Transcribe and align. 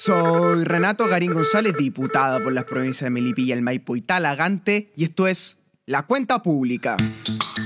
Soy 0.00 0.62
Renato 0.62 1.08
Garín 1.08 1.34
González, 1.34 1.74
diputado 1.76 2.40
por 2.40 2.52
las 2.52 2.64
provincias 2.64 3.06
de 3.06 3.10
Melipilla, 3.10 3.54
el 3.54 3.62
Maipo 3.62 3.96
y 3.96 4.00
Talagante, 4.00 4.92
y 4.94 5.02
esto 5.02 5.26
es 5.26 5.58
La 5.86 6.04
Cuenta 6.04 6.40
Pública. 6.40 6.96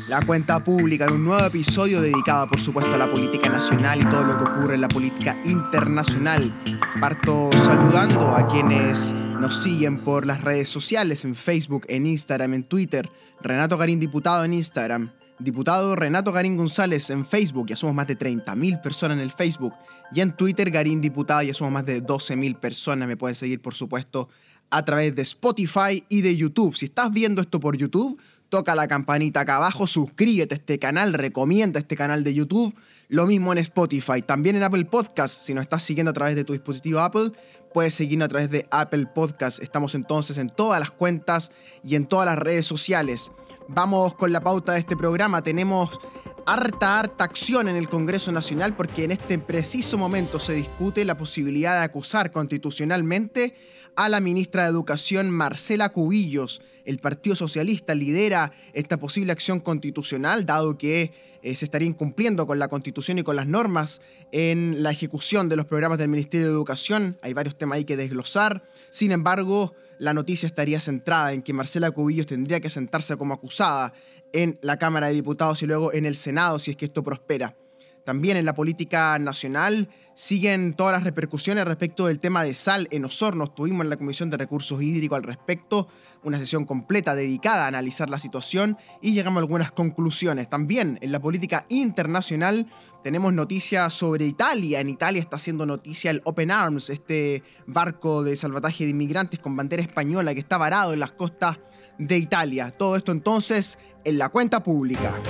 La 0.08 0.24
Cuenta 0.24 0.64
Pública 0.64 1.04
en 1.04 1.12
un 1.12 1.24
nuevo 1.26 1.44
episodio 1.44 2.00
dedicado, 2.00 2.48
por 2.48 2.58
supuesto, 2.58 2.94
a 2.94 2.96
la 2.96 3.10
política 3.10 3.50
nacional 3.50 4.00
y 4.00 4.08
todo 4.08 4.24
lo 4.24 4.38
que 4.38 4.44
ocurre 4.44 4.76
en 4.76 4.80
la 4.80 4.88
política 4.88 5.38
internacional. 5.44 6.58
Parto 7.02 7.50
saludando 7.52 8.34
a 8.34 8.48
quienes 8.48 9.12
nos 9.12 9.62
siguen 9.62 9.98
por 9.98 10.24
las 10.24 10.40
redes 10.40 10.70
sociales, 10.70 11.26
en 11.26 11.34
Facebook, 11.34 11.84
en 11.88 12.06
Instagram, 12.06 12.54
en 12.54 12.64
Twitter. 12.64 13.10
Renato 13.42 13.76
Garín, 13.76 14.00
diputado 14.00 14.42
en 14.42 14.54
Instagram. 14.54 15.12
Diputado 15.44 15.96
Renato 15.96 16.32
Garín 16.32 16.56
González 16.56 17.10
en 17.10 17.24
Facebook, 17.24 17.68
ya 17.68 17.76
somos 17.76 17.94
más 17.94 18.06
de 18.06 18.18
30.000 18.18 18.80
personas 18.80 19.18
en 19.18 19.22
el 19.22 19.30
Facebook. 19.30 19.74
Y 20.12 20.20
en 20.20 20.32
Twitter, 20.32 20.70
Garín 20.70 21.00
Diputado, 21.00 21.42
ya 21.42 21.54
somos 21.54 21.72
más 21.72 21.86
de 21.86 22.02
12.000 22.02 22.58
personas. 22.58 23.08
Me 23.08 23.16
pueden 23.16 23.34
seguir, 23.34 23.60
por 23.60 23.74
supuesto, 23.74 24.28
a 24.70 24.84
través 24.84 25.14
de 25.14 25.22
Spotify 25.22 26.04
y 26.08 26.20
de 26.22 26.36
YouTube. 26.36 26.76
Si 26.76 26.86
estás 26.86 27.10
viendo 27.10 27.40
esto 27.40 27.60
por 27.60 27.76
YouTube, 27.76 28.20
toca 28.48 28.74
la 28.74 28.86
campanita 28.86 29.40
acá 29.40 29.56
abajo, 29.56 29.86
suscríbete 29.86 30.54
a 30.54 30.58
este 30.58 30.78
canal, 30.78 31.14
recomienda 31.14 31.80
este 31.80 31.96
canal 31.96 32.24
de 32.24 32.34
YouTube. 32.34 32.74
Lo 33.08 33.26
mismo 33.26 33.52
en 33.52 33.58
Spotify, 33.58 34.22
también 34.22 34.56
en 34.56 34.62
Apple 34.62 34.84
Podcast. 34.84 35.46
Si 35.46 35.54
nos 35.54 35.62
estás 35.62 35.82
siguiendo 35.82 36.10
a 36.10 36.14
través 36.14 36.36
de 36.36 36.44
tu 36.44 36.52
dispositivo 36.52 37.00
Apple, 37.00 37.32
puedes 37.72 37.94
seguirnos 37.94 38.26
a 38.26 38.28
través 38.28 38.50
de 38.50 38.66
Apple 38.70 39.06
Podcast. 39.14 39.62
Estamos 39.62 39.94
entonces 39.94 40.38
en 40.38 40.50
todas 40.50 40.80
las 40.80 40.90
cuentas 40.90 41.50
y 41.82 41.94
en 41.94 42.06
todas 42.06 42.26
las 42.26 42.38
redes 42.38 42.66
sociales. 42.66 43.30
Vamos 43.74 44.14
con 44.14 44.32
la 44.32 44.42
pauta 44.42 44.72
de 44.72 44.80
este 44.80 44.98
programa. 44.98 45.42
Tenemos 45.42 45.98
harta, 46.44 47.00
harta 47.00 47.24
acción 47.24 47.68
en 47.68 47.76
el 47.76 47.88
Congreso 47.88 48.30
Nacional 48.30 48.76
porque 48.76 49.04
en 49.04 49.12
este 49.12 49.38
preciso 49.38 49.96
momento 49.96 50.38
se 50.38 50.52
discute 50.52 51.06
la 51.06 51.16
posibilidad 51.16 51.78
de 51.78 51.84
acusar 51.84 52.32
constitucionalmente 52.32 53.54
a 53.96 54.10
la 54.10 54.20
ministra 54.20 54.64
de 54.64 54.68
Educación 54.68 55.30
Marcela 55.30 55.88
Cubillos. 55.88 56.60
El 56.84 56.98
Partido 56.98 57.34
Socialista 57.34 57.94
lidera 57.94 58.52
esta 58.74 58.98
posible 58.98 59.32
acción 59.32 59.58
constitucional 59.58 60.44
dado 60.44 60.76
que 60.76 61.12
eh, 61.42 61.56
se 61.56 61.64
estaría 61.64 61.88
incumpliendo 61.88 62.46
con 62.46 62.58
la 62.58 62.68
constitución 62.68 63.20
y 63.20 63.22
con 63.22 63.36
las 63.36 63.46
normas 63.46 64.02
en 64.32 64.82
la 64.82 64.90
ejecución 64.90 65.48
de 65.48 65.56
los 65.56 65.64
programas 65.64 65.96
del 65.96 66.08
Ministerio 66.08 66.46
de 66.46 66.52
Educación. 66.52 67.18
Hay 67.22 67.32
varios 67.32 67.56
temas 67.56 67.76
ahí 67.76 67.84
que 67.84 67.96
desglosar. 67.96 68.64
Sin 68.90 69.12
embargo, 69.12 69.74
la 70.02 70.14
noticia 70.14 70.48
estaría 70.48 70.80
centrada 70.80 71.32
en 71.32 71.42
que 71.42 71.52
Marcela 71.52 71.92
Cubillos 71.92 72.26
tendría 72.26 72.58
que 72.58 72.70
sentarse 72.70 73.16
como 73.16 73.34
acusada 73.34 73.92
en 74.32 74.58
la 74.60 74.76
Cámara 74.76 75.06
de 75.06 75.12
Diputados 75.12 75.62
y 75.62 75.66
luego 75.66 75.92
en 75.92 76.06
el 76.06 76.16
Senado 76.16 76.58
si 76.58 76.72
es 76.72 76.76
que 76.76 76.86
esto 76.86 77.04
prospera. 77.04 77.56
También 78.04 78.36
en 78.36 78.44
la 78.44 78.54
política 78.54 79.18
nacional 79.18 79.88
siguen 80.14 80.74
todas 80.74 80.92
las 80.92 81.04
repercusiones 81.04 81.64
respecto 81.64 82.06
del 82.06 82.18
tema 82.18 82.42
de 82.44 82.54
sal 82.54 82.88
en 82.90 83.04
Osorno. 83.04 83.46
Tuvimos 83.46 83.84
en 83.84 83.90
la 83.90 83.96
Comisión 83.96 84.28
de 84.28 84.36
Recursos 84.36 84.82
Hídricos 84.82 85.16
al 85.16 85.22
respecto 85.22 85.88
una 86.24 86.38
sesión 86.38 86.64
completa 86.64 87.14
dedicada 87.14 87.64
a 87.64 87.68
analizar 87.68 88.10
la 88.10 88.18
situación 88.18 88.76
y 89.00 89.12
llegamos 89.12 89.38
a 89.38 89.42
algunas 89.42 89.72
conclusiones. 89.72 90.48
También 90.48 90.98
en 91.00 91.12
la 91.12 91.20
política 91.20 91.66
internacional 91.68 92.66
tenemos 93.02 93.32
noticias 93.32 93.92
sobre 93.94 94.26
Italia. 94.26 94.80
En 94.80 94.88
Italia 94.88 95.20
está 95.20 95.36
haciendo 95.36 95.64
noticia 95.66 96.10
el 96.10 96.22
Open 96.24 96.50
Arms, 96.50 96.90
este 96.90 97.42
barco 97.66 98.22
de 98.22 98.36
salvataje 98.36 98.84
de 98.84 98.90
inmigrantes 98.90 99.40
con 99.40 99.56
bandera 99.56 99.82
española 99.82 100.34
que 100.34 100.40
está 100.40 100.58
varado 100.58 100.92
en 100.92 101.00
las 101.00 101.12
costas 101.12 101.58
de 101.98 102.18
Italia. 102.18 102.70
Todo 102.70 102.96
esto 102.96 103.12
entonces 103.12 103.78
en 104.04 104.18
la 104.18 104.28
cuenta 104.28 104.62
pública. 104.62 105.20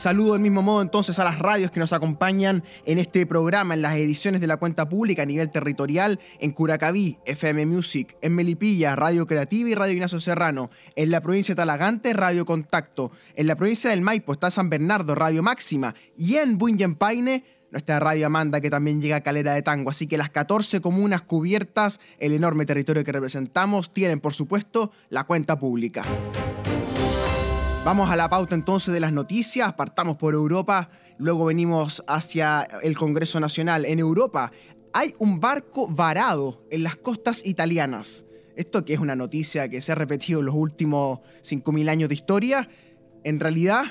Saludo 0.00 0.32
del 0.32 0.40
mismo 0.40 0.62
modo 0.62 0.80
entonces 0.80 1.18
a 1.18 1.24
las 1.24 1.38
radios 1.38 1.70
que 1.70 1.78
nos 1.78 1.92
acompañan 1.92 2.64
en 2.86 2.98
este 2.98 3.26
programa, 3.26 3.74
en 3.74 3.82
las 3.82 3.96
ediciones 3.96 4.40
de 4.40 4.46
la 4.46 4.56
cuenta 4.56 4.88
pública 4.88 5.24
a 5.24 5.26
nivel 5.26 5.50
territorial, 5.50 6.18
en 6.38 6.52
Curacaví, 6.52 7.18
FM 7.26 7.66
Music, 7.66 8.16
en 8.22 8.34
Melipilla, 8.34 8.96
Radio 8.96 9.26
Creativa 9.26 9.68
y 9.68 9.74
Radio 9.74 9.92
Ignacio 9.92 10.18
Serrano, 10.18 10.70
en 10.96 11.10
la 11.10 11.20
provincia 11.20 11.54
de 11.54 11.56
Talagante, 11.58 12.14
Radio 12.14 12.46
Contacto, 12.46 13.12
en 13.34 13.46
la 13.46 13.56
provincia 13.56 13.90
del 13.90 14.00
Maipo 14.00 14.32
está 14.32 14.50
San 14.50 14.70
Bernardo, 14.70 15.14
Radio 15.14 15.42
Máxima, 15.42 15.94
y 16.16 16.36
en 16.36 16.56
Paine, 16.94 17.44
nuestra 17.70 18.00
radio 18.00 18.24
Amanda 18.24 18.62
que 18.62 18.70
también 18.70 19.02
llega 19.02 19.16
a 19.16 19.20
Calera 19.20 19.52
de 19.52 19.60
Tango. 19.60 19.90
Así 19.90 20.06
que 20.06 20.16
las 20.16 20.30
14 20.30 20.80
comunas 20.80 21.20
cubiertas, 21.20 22.00
el 22.18 22.32
enorme 22.32 22.64
territorio 22.64 23.04
que 23.04 23.12
representamos, 23.12 23.92
tienen 23.92 24.18
por 24.18 24.32
supuesto 24.32 24.92
la 25.10 25.24
cuenta 25.24 25.58
pública. 25.58 26.06
Vamos 27.82 28.10
a 28.10 28.16
la 28.16 28.28
pauta 28.28 28.54
entonces 28.54 28.92
de 28.92 29.00
las 29.00 29.12
noticias, 29.12 29.72
partamos 29.72 30.16
por 30.16 30.34
Europa, 30.34 30.90
luego 31.16 31.46
venimos 31.46 32.04
hacia 32.06 32.62
el 32.82 32.94
Congreso 32.94 33.40
Nacional. 33.40 33.86
En 33.86 33.98
Europa 33.98 34.52
hay 34.92 35.14
un 35.18 35.40
barco 35.40 35.88
varado 35.88 36.62
en 36.70 36.82
las 36.82 36.96
costas 36.96 37.40
italianas. 37.46 38.26
Esto 38.54 38.84
que 38.84 38.92
es 38.92 39.00
una 39.00 39.16
noticia 39.16 39.70
que 39.70 39.80
se 39.80 39.92
ha 39.92 39.94
repetido 39.94 40.40
en 40.40 40.46
los 40.46 40.54
últimos 40.54 41.20
5.000 41.42 41.88
años 41.88 42.10
de 42.10 42.16
historia, 42.16 42.68
en 43.24 43.40
realidad 43.40 43.84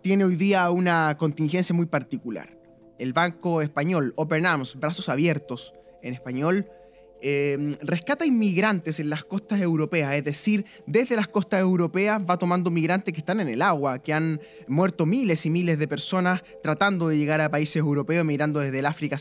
tiene 0.00 0.24
hoy 0.24 0.36
día 0.36 0.70
una 0.70 1.16
contingencia 1.18 1.74
muy 1.74 1.86
particular. 1.86 2.56
El 3.00 3.12
banco 3.12 3.62
español 3.62 4.14
Open 4.16 4.46
Arms, 4.46 4.76
brazos 4.76 5.08
abiertos 5.08 5.74
en 6.02 6.14
español, 6.14 6.68
Em, 7.24 7.76
rescata 7.82 8.26
inmigrantes 8.26 8.98
en 8.98 9.08
las 9.08 9.24
costas 9.24 9.60
europeas, 9.60 10.12
es 10.14 10.24
decir, 10.24 10.64
desde 10.86 11.14
las 11.14 11.28
costas 11.28 11.60
europeas 11.60 12.20
va 12.28 12.36
tomando 12.36 12.68
migrantes 12.68 13.14
que 13.14 13.20
están 13.20 13.38
en 13.38 13.46
el 13.46 13.62
agua, 13.62 14.00
que 14.00 14.12
han 14.12 14.40
muerto 14.66 15.06
miles 15.06 15.46
y 15.46 15.50
miles 15.50 15.78
de 15.78 15.86
personas 15.86 16.42
tratando 16.64 17.06
de 17.06 17.16
llegar 17.16 17.40
a 17.40 17.48
países 17.48 17.76
europeos, 17.76 18.24
migrando 18.24 18.58
desde 18.58 18.80
el 18.80 18.86
África, 18.86 19.18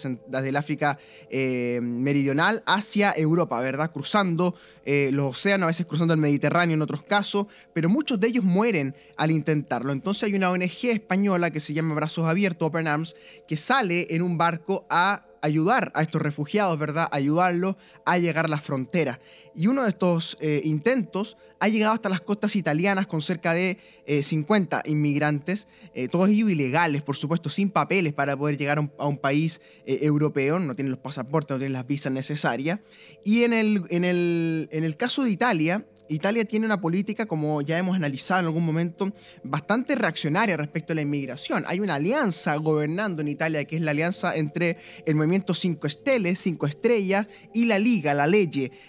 África 0.57 0.97
em, 1.29 2.01
meridional 2.01 2.63
hacia 2.65 3.13
Europa, 3.15 3.61
¿verdad? 3.61 3.91
Cruzando 3.91 4.55
eh, 4.83 5.11
los 5.13 5.37
océanos, 5.37 5.65
a 5.65 5.67
veces 5.67 5.85
cruzando 5.85 6.15
el 6.15 6.19
Mediterráneo 6.19 6.73
en 6.73 6.81
otros 6.81 7.03
casos, 7.03 7.45
pero 7.71 7.87
muchos 7.87 8.19
de 8.19 8.29
ellos 8.29 8.43
mueren 8.43 8.95
al 9.15 9.29
intentarlo. 9.29 9.91
Entonces 9.91 10.23
hay 10.23 10.33
una 10.33 10.49
ONG 10.49 10.85
española 10.85 11.51
que 11.51 11.59
se 11.59 11.75
llama 11.75 11.93
Brazos 11.93 12.25
Abiertos, 12.25 12.67
Open 12.67 12.87
Arms, 12.87 13.15
que 13.47 13.57
sale 13.57 14.07
en 14.09 14.23
un 14.23 14.39
barco 14.39 14.87
a 14.89 15.27
ayudar 15.41 15.91
a 15.95 16.01
estos 16.01 16.21
refugiados, 16.21 16.77
¿verdad? 16.77 17.07
Ayudarlos 17.11 17.75
a 18.05 18.17
llegar 18.17 18.45
a 18.45 18.47
la 18.47 18.59
frontera. 18.59 19.19
Y 19.55 19.67
uno 19.67 19.83
de 19.83 19.89
estos 19.89 20.37
eh, 20.39 20.61
intentos 20.63 21.37
ha 21.59 21.67
llegado 21.67 21.93
hasta 21.93 22.09
las 22.09 22.21
costas 22.21 22.55
italianas 22.55 23.07
con 23.07 23.21
cerca 23.21 23.53
de 23.53 23.77
50 24.23 24.79
eh, 24.79 24.89
inmigrantes, 24.89 25.67
eh, 25.93 26.07
todos 26.07 26.29
ellos 26.29 26.49
ilegales, 26.49 27.01
por 27.01 27.15
supuesto, 27.15 27.49
sin 27.49 27.69
papeles 27.69 28.13
para 28.13 28.35
poder 28.35 28.57
llegar 28.57 28.79
a 28.79 29.05
un, 29.05 29.17
país 29.17 29.61
europeo, 29.85 30.59
no 30.59 30.75
tienen 30.75 30.91
los 30.91 30.99
pasaportes, 30.99 31.55
no 31.55 31.59
tienen 31.59 31.73
las 31.73 31.85
visas 31.85 32.11
necesarias. 32.11 32.79
Y 33.23 33.43
en 33.43 33.53
el, 33.53 33.83
en 33.89 34.05
el, 34.05 34.69
en 34.71 34.83
el 34.83 34.97
caso 34.97 35.23
de 35.23 35.31
Italia, 35.31 35.85
Italia 36.11 36.43
tiene 36.43 36.65
una 36.65 36.81
política, 36.81 37.25
como 37.25 37.61
ya 37.61 37.77
hemos 37.77 37.95
analizado 37.95 38.41
en 38.41 38.45
algún 38.47 38.65
momento, 38.65 39.13
bastante 39.43 39.95
reaccionaria 39.95 40.57
respecto 40.57 40.91
a 40.91 40.95
la 40.95 41.01
inmigración. 41.01 41.63
Hay 41.67 41.79
una 41.79 41.95
alianza 41.95 42.55
gobernando 42.57 43.21
en 43.21 43.29
Italia 43.29 43.63
que 43.63 43.77
es 43.77 43.81
la 43.81 43.91
alianza 43.91 44.35
entre 44.35 44.77
el 45.05 45.15
movimiento 45.15 45.53
5 45.53 45.87
Esteles, 45.87 46.39
5 46.41 46.67
Estrellas 46.67 47.27
y 47.53 47.65
la 47.65 47.79
Liga, 47.79 48.13
la 48.13 48.27
Ley, 48.27 48.41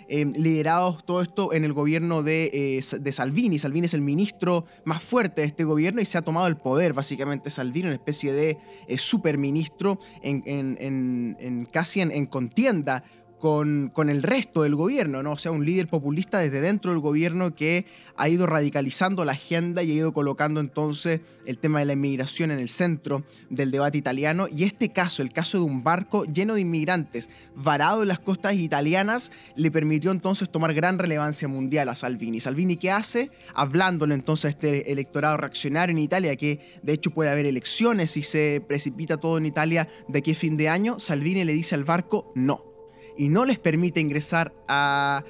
eh, 0.08 0.24
liderados 0.36 1.04
todo 1.04 1.22
esto 1.22 1.52
en 1.52 1.64
el 1.64 1.72
gobierno 1.72 2.22
de, 2.22 2.50
eh, 2.52 2.98
de, 3.00 3.12
Salvini. 3.12 3.58
Salvini 3.58 3.86
es 3.86 3.94
el 3.94 4.00
ministro 4.00 4.64
más 4.84 5.02
fuerte 5.02 5.42
de 5.42 5.46
este 5.46 5.62
gobierno 5.62 6.00
y 6.00 6.06
se 6.06 6.18
ha 6.18 6.22
tomado 6.22 6.48
el 6.48 6.56
poder, 6.56 6.92
básicamente, 6.92 7.50
Salvini, 7.50 7.86
una 7.86 7.94
especie 7.94 8.32
de 8.32 8.58
eh, 8.88 8.98
superministro 8.98 10.00
en, 10.22 11.66
casi 11.70 12.00
en 12.00 12.26
contienda 12.26 13.04
con, 13.42 14.08
el 14.08 14.22
resto 14.22 14.62
del 14.62 14.76
gobierno, 14.76 15.25
¿no? 15.25 15.32
O 15.32 15.36
sea, 15.36 15.50
un 15.50 15.66
líder 15.66 15.88
populista 15.88 16.38
desde 16.38 16.60
dentro 16.60 16.92
del 16.92 17.00
gobierno 17.00 17.56
que 17.56 17.86
ha 18.16 18.28
ido 18.28 18.47
radicalizando 18.47 19.25
la 19.25 19.32
agenda 19.32 19.82
y 19.82 19.91
ha 19.91 19.94
ido 19.94 20.12
colocando 20.12 20.60
entonces 20.60 21.22
el 21.44 21.58
tema 21.58 21.81
de 21.81 21.86
la 21.86 21.94
inmigración 21.94 22.52
en 22.52 22.60
el 22.60 22.69
centro 22.69 23.25
del 23.50 23.72
debate 23.72 23.98
italiano. 23.98 24.47
Y 24.48 24.62
este 24.62 24.90
caso, 24.90 25.22
el 25.22 25.32
caso 25.32 25.58
de 25.58 25.64
un 25.64 25.82
barco 25.82 26.25
lleno 26.25 26.55
de 26.55 26.61
inmigrantes 26.61 27.28
varado 27.56 28.02
en 28.02 28.08
las 28.08 28.20
costas 28.20 28.55
italianas, 28.55 29.32
le 29.56 29.72
permitió 29.72 30.12
entonces 30.12 30.49
tomar 30.49 30.72
gran 30.72 31.00
relevancia 31.00 31.49
mundial 31.49 31.88
a 31.88 31.96
Salvini. 31.96 32.38
Salvini, 32.38 32.76
¿qué 32.76 32.93
hace? 32.93 33.32
Hablándole 33.56 34.14
entonces 34.14 34.44
a 34.44 34.49
este 34.50 34.93
electorado 34.93 35.37
reaccionario 35.37 35.96
en 35.96 35.99
Italia, 35.99 36.37
que 36.37 36.61
de 36.84 36.93
hecho 36.93 37.11
puede 37.11 37.31
haber 37.31 37.46
elecciones 37.46 38.16
y 38.16 38.22
se 38.22 38.64
precipita 38.64 39.16
todo 39.16 39.37
en 39.37 39.46
Italia 39.46 39.88
de 40.06 40.20
aquí 40.20 40.31
a 40.31 40.37
fin 40.37 40.56
de 40.56 40.69
año, 40.69 41.00
Salvini 41.00 41.43
le 41.43 41.55
dice 41.55 41.75
al 41.75 41.82
barco 41.82 42.31
no 42.37 42.71
y 43.17 43.29
no 43.29 43.44
les 43.44 43.59
permite 43.59 44.00
ingresar 44.00 44.55
a, 44.69 45.25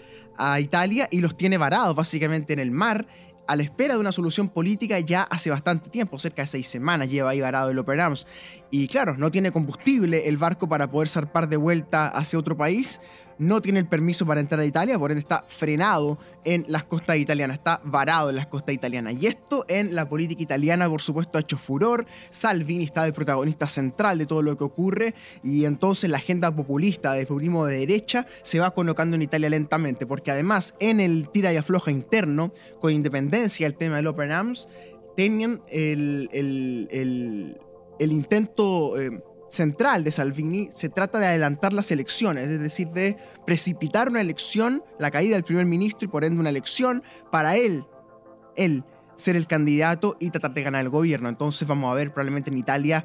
Italia 0.59 1.07
y 1.13 1.21
los 1.21 1.37
tiene 1.37 1.57
varados 1.57 1.95
básicamente 1.95 2.53
en 2.53 2.59
el 2.59 2.73
mar 2.73 3.07
a 3.47 3.55
la 3.55 3.63
espera 3.63 3.95
de 3.95 4.01
una 4.01 4.11
solución 4.11 4.49
política 4.49 4.99
ya 4.99 5.23
hace 5.23 5.51
bastante 5.51 5.89
tiempo, 5.89 6.19
cerca 6.19 6.43
de 6.43 6.49
seis 6.49 6.67
semanas 6.67 7.11
lleva 7.11 7.31
ahí 7.31 7.41
varado 7.41 7.71
el 7.71 7.79
Operams. 7.79 8.27
Y 8.71 8.89
claro, 8.89 9.17
no 9.17 9.31
tiene 9.31 9.53
combustible 9.53 10.29
el 10.29 10.39
barco 10.39 10.69
para 10.69 10.91
poder 10.91 11.09
zarpar 11.09 11.49
de 11.49 11.59
vuelta 11.59 12.09
hacia 12.09 12.41
otro 12.41 12.57
país, 12.57 12.99
no 13.39 13.61
tiene 13.61 13.79
el 13.79 13.87
permiso 13.87 14.27
para 14.27 14.41
entrar 14.41 14.61
a 14.61 14.65
Italia, 14.65 14.99
por 14.99 15.11
ende 15.11 15.21
está 15.21 15.45
frenado 15.47 16.19
en 16.45 16.65
las 16.69 16.85
costas 16.85 17.17
italianas, 17.17 17.59
está 17.59 17.81
varado 17.85 18.31
en 18.31 18.37
las 18.37 18.47
costas 18.47 18.75
italianas. 18.75 19.15
Y 19.21 19.27
esto 19.27 19.65
en 19.69 19.95
la 19.95 20.09
política 20.09 20.43
italiana, 20.43 20.89
por 20.89 21.03
supuesto, 21.03 21.39
ha 21.39 21.41
hecho 21.41 21.59
furor. 21.59 22.07
Salvini 22.31 22.85
está 22.85 23.05
de 23.05 23.13
protagonista 23.13 23.69
central 23.69 24.19
de 24.19 24.27
todo 24.27 24.43
lo 24.43 24.57
que 24.57 24.65
ocurre 24.65 25.15
y 25.43 25.65
entonces 25.65 26.11
la 26.11 26.19
agenda 26.19 26.55
populista 26.55 27.13
de 27.15 27.27
populismo 27.27 27.67
de 27.67 27.79
derecha 27.79 28.27
se 28.43 28.59
va 28.59 28.73
colocando 28.73 29.17
en 29.17 29.23
Italia 29.23 29.51
lentamente, 29.51 30.07
porque 30.07 30.31
además 30.31 30.75
en 30.81 31.01
el 31.01 31.29
tira 31.31 31.53
y 31.53 31.57
afloja 31.57 31.91
interno, 31.91 32.53
con 32.81 32.93
independencia 32.93 33.67
del 33.67 33.77
tema 33.77 33.97
del 33.97 34.07
Open 34.07 34.33
Arms, 34.33 34.69
tenían 35.17 35.63
el, 35.69 36.29
el, 36.33 38.13
intento... 38.13 39.01
Eh, 39.01 39.23
central 39.53 40.03
de 40.03 40.13
Salvini 40.13 40.71
se 40.73 40.89
trata 40.89 41.19
de 41.19 41.27
adelantar 41.27 41.75
las 41.75 41.91
elecciones, 41.91 42.49
es 42.49 42.59
decir, 42.59 42.89
de 42.89 43.19
precipitar 43.47 44.09
una 44.09 44.23
elección, 44.23 44.83
la 44.99 45.11
caída 45.11 45.35
del 45.35 45.45
primer 45.45 45.67
ministro 45.67 46.07
y 46.07 46.11
por 46.11 46.25
ende 46.25 46.41
una 46.41 46.49
elección 46.49 47.03
para 47.31 47.57
él, 47.57 47.85
él 48.57 48.83
ser 49.15 49.37
el 49.37 49.47
candidato 49.47 50.17
y 50.19 50.31
tratar 50.31 50.55
de 50.55 50.63
ganar 50.63 50.81
el 50.81 50.89
gobierno. 50.89 51.29
Entonces 51.29 51.69
vamos 51.69 51.93
a 51.93 51.95
ver 51.95 52.15
probablemente 52.15 52.51
en 52.51 52.57
Italia 52.57 53.05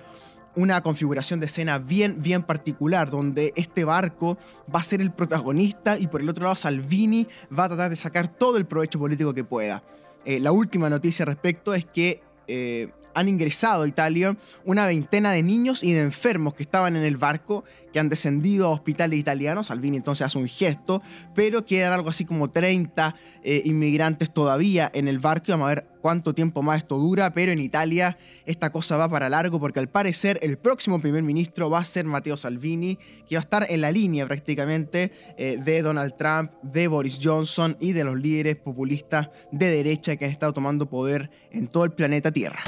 una 0.55 0.81
configuración 0.81 1.41
de 1.41 1.47
escena 1.47 1.79
bien, 1.79 2.21
bien 2.21 2.43
particular, 2.43 3.11
donde 3.11 3.51
este 3.57 3.83
barco 3.83 4.37
va 4.73 4.79
a 4.79 4.83
ser 4.83 5.01
el 5.01 5.11
protagonista 5.11 5.99
y 5.99 6.07
por 6.07 6.21
el 6.21 6.29
otro 6.29 6.45
lado 6.45 6.55
Salvini 6.55 7.27
va 7.57 7.65
a 7.65 7.67
tratar 7.67 7.89
de 7.89 7.97
sacar 7.97 8.29
todo 8.29 8.57
el 8.57 8.65
provecho 8.65 8.97
político 8.97 9.33
que 9.33 9.43
pueda. 9.43 9.83
Eh, 10.23 10.39
la 10.39 10.53
última 10.53 10.89
noticia 10.89 11.23
al 11.23 11.27
respecto 11.27 11.73
es 11.73 11.85
que 11.85 12.23
eh, 12.47 12.89
han 13.17 13.27
ingresado 13.29 13.81
a 13.81 13.87
Italia 13.87 14.37
una 14.63 14.85
veintena 14.85 15.31
de 15.31 15.41
niños 15.41 15.83
y 15.83 15.91
de 15.91 16.01
enfermos 16.01 16.53
que 16.53 16.61
estaban 16.61 16.95
en 16.95 17.03
el 17.03 17.17
barco, 17.17 17.63
que 17.91 17.99
han 17.99 18.09
descendido 18.09 18.67
a 18.67 18.69
hospitales 18.69 19.17
italianos. 19.17 19.67
Salvini 19.67 19.97
entonces 19.97 20.27
hace 20.27 20.37
un 20.37 20.47
gesto, 20.47 21.01
pero 21.33 21.65
quedan 21.65 21.93
algo 21.93 22.11
así 22.11 22.25
como 22.25 22.51
30 22.51 23.15
eh, 23.41 23.63
inmigrantes 23.65 24.31
todavía 24.31 24.91
en 24.93 25.07
el 25.07 25.17
barco 25.17 25.45
y 25.47 25.51
vamos 25.51 25.65
a 25.65 25.69
ver 25.69 25.87
cuánto 25.97 26.33
tiempo 26.33 26.61
más 26.61 26.77
esto 26.79 26.97
dura, 26.97 27.33
pero 27.33 27.51
en 27.51 27.59
Italia 27.59 28.17
esta 28.45 28.71
cosa 28.71 28.97
va 28.97 29.09
para 29.09 29.29
largo 29.29 29.59
porque 29.59 29.79
al 29.79 29.89
parecer 29.89 30.39
el 30.41 30.57
próximo 30.57 30.99
primer 30.99 31.23
ministro 31.23 31.69
va 31.69 31.79
a 31.79 31.85
ser 31.85 32.05
Matteo 32.05 32.37
Salvini, 32.37 32.97
que 33.27 33.35
va 33.35 33.39
a 33.39 33.43
estar 33.43 33.65
en 33.69 33.81
la 33.81 33.91
línea 33.91 34.25
prácticamente 34.25 35.11
eh, 35.37 35.57
de 35.63 35.81
Donald 35.81 36.15
Trump, 36.17 36.51
de 36.61 36.87
Boris 36.87 37.19
Johnson 37.21 37.77
y 37.79 37.93
de 37.93 38.03
los 38.03 38.17
líderes 38.17 38.55
populistas 38.55 39.29
de 39.51 39.69
derecha 39.69 40.15
que 40.15 40.25
han 40.25 40.31
estado 40.31 40.53
tomando 40.53 40.89
poder 40.89 41.29
en 41.51 41.67
todo 41.67 41.85
el 41.85 41.91
planeta 41.91 42.31
Tierra. 42.31 42.61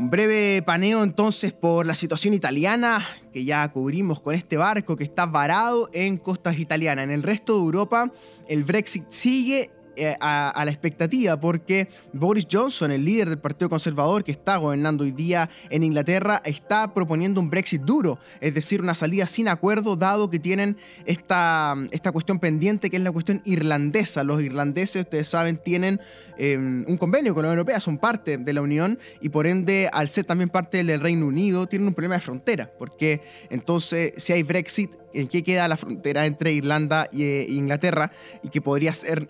Un 0.00 0.08
breve 0.08 0.62
paneo 0.62 1.04
entonces 1.04 1.52
por 1.52 1.84
la 1.84 1.94
situación 1.94 2.32
italiana 2.32 3.06
que 3.34 3.44
ya 3.44 3.70
cubrimos 3.70 4.18
con 4.18 4.34
este 4.34 4.56
barco 4.56 4.96
que 4.96 5.04
está 5.04 5.26
varado 5.26 5.90
en 5.92 6.16
costas 6.16 6.58
italianas. 6.58 7.04
En 7.04 7.10
el 7.10 7.22
resto 7.22 7.52
de 7.52 7.60
Europa 7.60 8.10
el 8.48 8.64
Brexit 8.64 9.04
sigue 9.10 9.70
eh, 10.00 10.16
a, 10.18 10.62
la 10.64 10.70
expectativa 10.70 11.38
porque 11.38 11.86
Boris 12.14 12.46
Johnson, 12.50 12.90
el 12.90 13.04
líder 13.04 13.28
del 13.28 13.38
Partido 13.38 13.68
Conservador 13.68 14.24
que 14.24 14.32
está 14.32 14.56
gobernando 14.56 15.04
hoy 15.04 15.10
día 15.10 15.50
en 15.68 15.82
Inglaterra, 15.82 16.40
está 16.46 16.94
proponiendo 16.94 17.38
un 17.38 17.50
Brexit 17.50 17.82
duro, 17.82 18.18
es 18.40 18.54
decir, 18.54 18.80
una 18.80 18.94
salida 18.94 19.26
sin 19.26 19.46
acuerdo 19.46 19.96
dado 19.96 20.30
que 20.30 20.38
tienen 20.38 20.78
esta, 21.04 21.76
esta 21.90 22.12
cuestión 22.12 22.38
pendiente 22.38 22.88
que 22.88 22.96
es 22.96 23.02
la 23.02 23.12
cuestión 23.12 23.42
irlandesa. 23.44 24.24
Los 24.24 24.42
irlandeses, 24.42 25.02
ustedes 25.02 25.28
saben, 25.28 25.58
tienen 25.58 26.00
em, 26.38 26.86
un 26.88 26.96
convenio 26.96 27.34
con 27.34 27.42
la 27.42 27.50
Unión 27.50 27.58
Europea, 27.58 27.78
son 27.80 27.98
parte 27.98 28.38
de 28.38 28.52
la 28.54 28.62
Unión 28.62 28.98
y 29.20 29.28
por 29.28 29.46
ende, 29.46 29.90
al 29.92 30.08
ser 30.08 30.24
también 30.24 30.48
parte 30.48 30.82
del 30.82 30.98
Reino 30.98 31.26
Unido, 31.26 31.66
tienen 31.66 31.88
un 31.88 31.94
problema 31.94 32.14
de 32.14 32.22
frontera, 32.22 32.72
porque 32.78 33.20
entonces 33.50 34.14
si 34.16 34.32
hay 34.32 34.44
Brexit, 34.44 34.92
¿en 35.12 35.28
qué 35.28 35.42
queda 35.42 35.68
la 35.68 35.76
frontera 35.76 36.26
entre 36.26 36.52
Irlanda 36.52 37.08
e 37.12 37.46
Inglaterra? 37.48 38.12
Y 38.42 38.48
que 38.48 38.60
podría 38.60 38.94
ser 38.94 39.28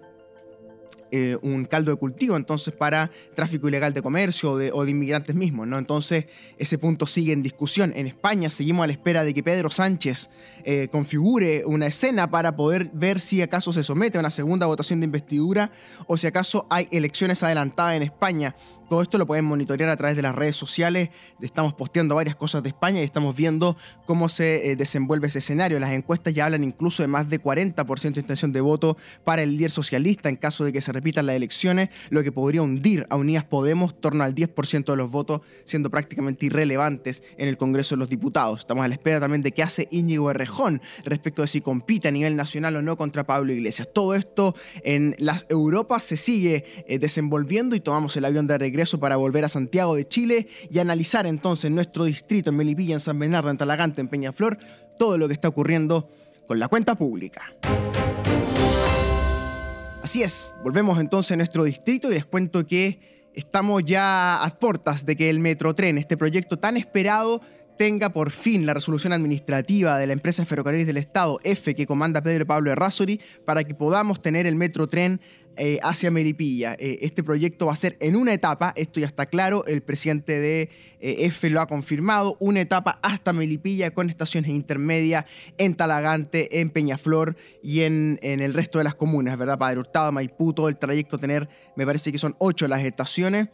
eh, 1.13 1.37
un 1.43 1.65
caldo 1.65 1.91
de 1.91 1.97
cultivo 1.97 2.37
entonces 2.37 2.75
para 2.75 3.11
tráfico 3.35 3.69
ilegal 3.69 3.93
de 3.93 4.03
comercio 4.03 4.53
o 4.53 4.57
de, 4.57 4.91
inmigrantes 4.91 5.35
mismos, 5.35 5.67
¿no? 5.67 5.79
Entonces 5.79 6.27
ese 6.59 6.79
punto 6.79 7.07
sigue 7.07 7.33
en 7.33 7.43
discusión. 7.43 7.93
En 7.97 8.07
España 8.07 8.51
seguimos 8.51 8.85
a 8.85 8.87
la 8.87 8.93
espera 8.93 9.25
de 9.25 9.35
que 9.35 9.43
Pedro 9.43 9.71
Sánchez 9.71 10.31
eh, 10.65 10.89
configure 10.91 11.65
una 11.67 11.87
escena 11.87 12.31
para 12.31 12.57
poder 12.57 12.91
ver 12.93 13.21
si 13.21 13.43
acaso 13.43 13.73
se 13.73 13.85
somete 13.85 14.19
a 14.19 14.21
una 14.21 14.31
segunda 14.31 14.67
votación 14.67 15.01
de 15.01 15.07
investidura 15.07 15.73
o 16.07 16.17
si 16.17 16.27
acaso 16.27 16.67
hay 16.71 16.89
elecciones 16.91 17.43
adelantadas 17.43 17.97
en 17.97 18.03
España. 18.03 18.55
Todo 18.91 19.03
esto 19.03 19.19
lo 19.19 19.27
pueden 19.29 19.45
monitorear 19.45 19.89
a 19.89 19.97
través 19.97 20.17
de 20.17 20.23
las 20.23 20.35
redes 20.35 20.57
sociales. 20.57 21.11
Estamos 21.41 21.75
posteando 21.75 22.17
varias 22.17 22.35
cosas 22.35 22.65
de 22.65 22.71
España 22.71 23.01
y 23.01 23.05
estamos 23.05 23.37
viendo 23.37 23.77
cómo 24.05 24.29
se 24.29 24.73
eh, 24.73 24.75
desenvuelve 24.75 25.29
ese 25.29 25.39
escenario. 25.39 25.79
Las 25.79 25.93
encuestas 25.93 26.35
ya 26.35 26.47
hablan 26.47 26.65
incluso 26.65 27.05
de 27.05 27.07
más 27.07 27.31
de 27.31 27.41
40% 27.41 28.15
de 28.15 28.21
intención 28.21 28.53
de 28.53 28.61
voto 28.61 28.97
para 29.23 29.43
el 29.43 29.53
líder 29.57 29.71
socialista 29.71 30.29
en 30.29 30.35
caso 30.35 30.65
de 30.65 30.73
que 30.73 30.81
se 30.81 30.91
repitan 30.91 31.27
las 31.27 31.37
elecciones, 31.37 31.91
lo 32.09 32.25
que 32.25 32.33
podría 32.33 32.63
hundir 32.63 33.07
a 33.11 33.17
Unidas 33.17 33.45
Podemos 33.45 34.01
torno 34.01 34.25
al 34.25 34.35
10% 34.35 34.85
de 34.85 34.97
los 34.97 35.09
votos, 35.09 35.43
siendo 35.65 35.89
prácticamente 35.89 36.47
irrelevantes 36.47 37.23
en 37.39 37.47
el 37.47 37.57
Congreso 37.57 37.95
de 37.95 38.01
los 38.01 38.09
Diputados. 38.09 38.59
Estamos 38.59 38.85
a 38.85 38.89
la 38.89 38.95
espera 38.95 39.21
también 39.21 39.43
de 39.43 39.53
qué 39.53 39.63
hace 39.63 39.87
Íñigo 39.93 40.33
Errejón 40.33 40.83
respecto 41.05 41.43
de 41.43 41.49
si 41.49 41.61
compite 41.61 42.09
a 42.09 42.11
nivel 42.11 42.35
nacional 42.35 42.75
o 42.75 42.83
no 42.83 42.97
contra 42.97 43.25
Pablo 43.25 43.53
Iglesias. 43.53 43.89
Todo 43.95 44.17
esto 44.17 44.57
en 44.83 45.15
las 45.19 45.47
Europas 45.49 46.03
se 46.03 46.17
sigue 46.17 46.65
eh, 46.89 46.99
desenvolviendo 46.99 47.77
y 47.77 47.81
tomamos 47.81 48.17
el 48.17 48.25
avión 48.25 48.49
de 48.49 48.59
regreso 48.59 48.80
para 48.99 49.17
volver 49.17 49.45
a 49.45 49.49
Santiago 49.49 49.95
de 49.95 50.09
Chile 50.09 50.49
y 50.71 50.79
analizar 50.79 51.27
entonces 51.27 51.71
nuestro 51.71 52.05
distrito 52.05 52.51
en 52.51 52.57
Melipilla, 52.57 52.95
en 52.95 53.01
San 53.01 53.19
Bernardo, 53.19 53.51
en 53.51 53.59
Talagante, 53.59 54.01
en 54.01 54.09
Peñaflor, 54.09 54.59
todo 54.99 55.19
lo 55.19 55.29
que 55.29 55.35
está 55.35 55.49
ocurriendo 55.49 56.09
con 56.47 56.59
la 56.59 56.69
cuenta 56.69 56.95
pública. 56.95 57.55
Así 60.03 60.23
es, 60.23 60.55
volvemos 60.65 60.99
entonces 60.99 61.33
a 61.33 61.37
nuestro 61.37 61.63
distrito 61.63 62.11
y 62.11 62.15
les 62.15 62.25
cuento 62.25 62.67
que 62.67 63.29
estamos 63.35 63.85
ya 63.85 64.43
a 64.43 64.59
puertas 64.59 65.05
de 65.05 65.15
que 65.15 65.29
el 65.29 65.41
Metrotren, 65.41 65.99
este 65.99 66.17
proyecto 66.17 66.59
tan 66.59 66.79
esperado, 66.79 67.43
tenga 67.81 68.11
por 68.11 68.31
fin 68.31 68.67
la 68.67 68.75
resolución 68.75 69.15
administrativa 69.15 69.97
de 69.99 70.07
la 70.07 70.13
empresa 70.13 70.45
Ferrocarriles 70.45 70.87
del 70.87 70.99
Estado, 70.99 71.41
F, 71.45 71.75
que 71.75 71.87
comanda 71.87 72.23
Pedro 72.23 72.47
Pablo 72.47 72.71
Errázuri, 72.71 73.21
para 73.47 73.65
que 73.65 73.75
podamos 73.75 74.21
tener 74.21 74.47
el 74.47 74.55
Metrotren 74.55 75.21
eh, 75.63 75.79
hacia 75.83 76.11
Melipilla. 76.11 76.75
Eh, 76.79 77.01
este 77.03 77.23
proyecto 77.23 77.67
va 77.67 77.75
a 77.75 77.77
ser 77.77 77.99
en 78.01 78.17
una 78.17 78.33
etapa, 78.33 78.73
esto 78.77 78.99
ya 78.99 79.07
está 79.07 79.27
claro, 79.27 79.67
el 79.67 79.83
presidente 79.83 80.41
de 80.41 80.71
eh, 81.01 81.27
F 81.27 81.51
lo 81.51 81.61
ha 81.61 81.67
confirmado, 81.67 82.39
una 82.41 82.63
etapa 82.63 82.99
hasta 83.03 83.35
Melipilla 83.35 83.91
con 83.91 84.09
estaciones 84.09 84.53
intermedias 84.53 85.27
en 85.59 85.75
Talagante, 85.75 86.61
en 86.61 86.71
Peñaflor 86.71 87.37
y 87.63 87.83
en, 87.83 88.19
en 88.23 88.41
el 88.41 88.55
resto 88.55 88.79
de 88.79 88.85
las 88.85 88.95
comunas, 88.95 89.37
¿verdad? 89.37 89.59
Padre 89.59 89.81
Hurtado, 89.81 90.11
Maipú, 90.13 90.55
todo 90.55 90.71
el 90.71 90.79
trayecto 90.79 91.19
tener, 91.19 91.47
me 91.77 91.85
parece 91.85 92.11
que 92.11 92.17
son 92.17 92.35
ocho 92.39 92.67
las 92.67 92.83
estaciones. 92.83 93.49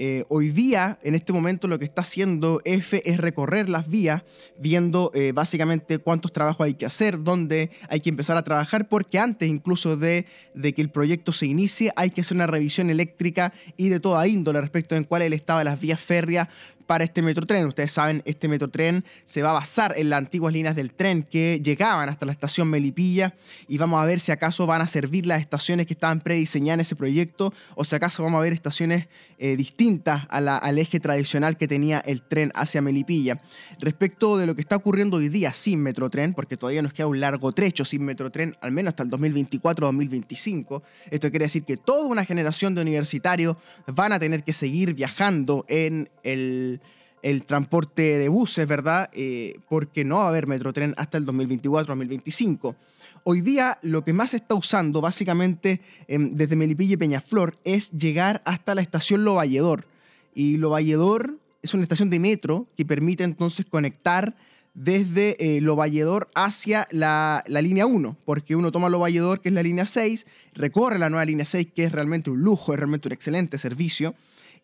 Eh, 0.00 0.24
hoy 0.28 0.50
día, 0.50 1.00
en 1.02 1.16
este 1.16 1.32
momento, 1.32 1.66
lo 1.66 1.80
que 1.80 1.84
está 1.84 2.02
haciendo 2.02 2.60
F 2.64 3.02
es 3.04 3.18
recorrer 3.18 3.68
las 3.68 3.88
vías, 3.88 4.22
viendo 4.56 5.10
eh, 5.12 5.32
básicamente 5.34 5.98
cuántos 5.98 6.32
trabajos 6.32 6.64
hay 6.64 6.74
que 6.74 6.86
hacer, 6.86 7.24
dónde 7.24 7.72
hay 7.88 7.98
que 7.98 8.08
empezar 8.08 8.36
a 8.36 8.44
trabajar, 8.44 8.88
porque 8.88 9.18
antes 9.18 9.48
incluso 9.48 9.96
de, 9.96 10.26
de, 10.54 10.72
que 10.72 10.82
el 10.82 10.90
proyecto 10.90 11.32
se 11.32 11.46
inicie, 11.46 11.92
hay 11.96 12.10
que 12.10 12.20
hacer 12.20 12.36
una 12.36 12.46
revisión 12.46 12.90
eléctrica 12.90 13.52
y 13.76 13.88
de 13.88 13.98
toda 13.98 14.24
índole 14.28 14.60
respecto 14.60 14.94
en 14.94 15.02
cuál 15.02 15.22
es 15.22 15.26
el 15.26 15.32
estado 15.32 15.58
de 15.58 15.64
las 15.64 15.80
vías 15.80 16.00
férreas 16.00 16.46
para 16.88 17.04
este 17.04 17.20
metrotren. 17.20 17.66
Ustedes 17.66 17.92
saben, 17.92 18.22
este 18.24 18.48
metrotren 18.48 19.04
se 19.26 19.42
va 19.42 19.50
a 19.50 19.52
basar 19.52 19.92
en 19.98 20.08
las 20.08 20.16
antiguas 20.16 20.54
líneas 20.54 20.74
del 20.74 20.90
tren 20.94 21.22
que 21.22 21.60
llegaban 21.62 22.08
hasta 22.08 22.24
la 22.24 22.32
estación 22.32 22.68
Melipilla 22.70 23.34
y 23.68 23.76
vamos 23.76 24.02
a 24.02 24.06
ver 24.06 24.20
si 24.20 24.32
acaso 24.32 24.66
van 24.66 24.80
a 24.80 24.86
servir 24.86 25.26
las 25.26 25.42
estaciones 25.42 25.84
que 25.84 25.92
estaban 25.92 26.22
prediseñadas 26.22 26.76
en 26.76 26.80
ese 26.80 26.96
proyecto 26.96 27.52
o 27.74 27.84
si 27.84 27.94
acaso 27.94 28.22
vamos 28.22 28.38
a 28.38 28.42
ver 28.42 28.54
estaciones 28.54 29.06
eh, 29.36 29.54
distintas 29.54 30.26
al 30.30 30.78
eje 30.78 30.98
tradicional 30.98 31.58
que 31.58 31.68
tenía 31.68 31.98
el 32.00 32.22
tren 32.22 32.50
hacia 32.54 32.80
Melipilla. 32.80 33.38
Respecto 33.80 34.38
de 34.38 34.46
lo 34.46 34.54
que 34.54 34.62
está 34.62 34.74
ocurriendo 34.74 35.18
hoy 35.18 35.28
día 35.28 35.52
sin 35.52 35.82
metrotren, 35.82 36.32
porque 36.32 36.56
todavía 36.56 36.80
nos 36.80 36.94
queda 36.94 37.06
un 37.06 37.20
largo 37.20 37.52
trecho 37.52 37.84
sin 37.84 38.02
metrotren, 38.02 38.56
al 38.62 38.72
menos 38.72 38.92
hasta 38.92 39.02
el 39.02 39.10
2024-2025, 39.10 40.82
esto 41.10 41.30
quiere 41.30 41.44
decir 41.44 41.64
que 41.64 41.76
toda 41.76 42.06
una 42.06 42.24
generación 42.24 42.74
de 42.74 42.80
universitarios 42.80 43.58
van 43.86 44.12
a 44.12 44.18
tener 44.18 44.42
que 44.42 44.54
seguir 44.54 44.94
viajando 44.94 45.66
en 45.68 46.08
el 46.22 46.77
el, 47.22 47.44
transporte 47.44 48.18
de 48.18 48.28
buses, 48.28 48.66
¿verdad? 48.66 49.10
Eh, 49.12 49.60
porque 49.68 50.04
no 50.04 50.16
va 50.18 50.26
a 50.26 50.28
haber 50.28 50.46
metrotren 50.46 50.94
hasta 50.96 51.18
el 51.18 51.26
2024-2025. 51.26 52.76
Hoy 53.24 53.42
día 53.42 53.78
lo 53.82 54.04
que 54.04 54.12
más 54.12 54.30
se 54.30 54.38
está 54.38 54.54
usando 54.54 55.00
básicamente 55.00 55.80
em, 56.06 56.34
desde 56.34 56.56
Melipilla 56.56 56.94
y 56.94 56.96
Peñaflor 56.96 57.58
es 57.64 57.90
llegar 57.90 58.40
hasta 58.44 58.74
la 58.74 58.80
estación 58.80 59.24
Lo 59.24 59.34
Valledor. 59.34 59.86
Y 60.34 60.56
Lo 60.56 60.70
Valledor 60.70 61.38
es 61.62 61.74
una 61.74 61.82
estación 61.82 62.10
de 62.10 62.18
metro 62.20 62.68
que 62.76 62.86
permite 62.86 63.24
entonces 63.24 63.66
conectar 63.66 64.34
desde 64.74 65.56
eh, 65.56 65.60
Lo 65.60 65.76
Valledor 65.76 66.28
hacia 66.34 66.86
la, 66.90 67.42
la, 67.46 67.60
línea 67.60 67.86
1, 67.86 68.16
porque 68.24 68.56
uno 68.56 68.72
toma 68.72 68.88
Lo 68.88 69.00
Valledor, 69.00 69.40
que 69.40 69.48
es 69.48 69.54
la 69.54 69.62
línea 69.62 69.86
6, 69.86 70.26
recorre 70.54 70.98
la 70.98 71.10
nueva 71.10 71.24
línea 71.24 71.44
6, 71.44 71.68
que 71.74 71.84
es 71.84 71.92
realmente 71.92 72.30
un 72.30 72.40
lujo, 72.40 72.72
es 72.72 72.78
realmente 72.78 73.08
un 73.08 73.12
excelente 73.12 73.58
servicio, 73.58 74.14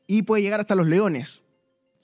y 0.06 0.22
puede 0.22 0.42
llegar 0.42 0.60
hasta 0.60 0.74
Los 0.74 0.86
Leones, 0.86 1.43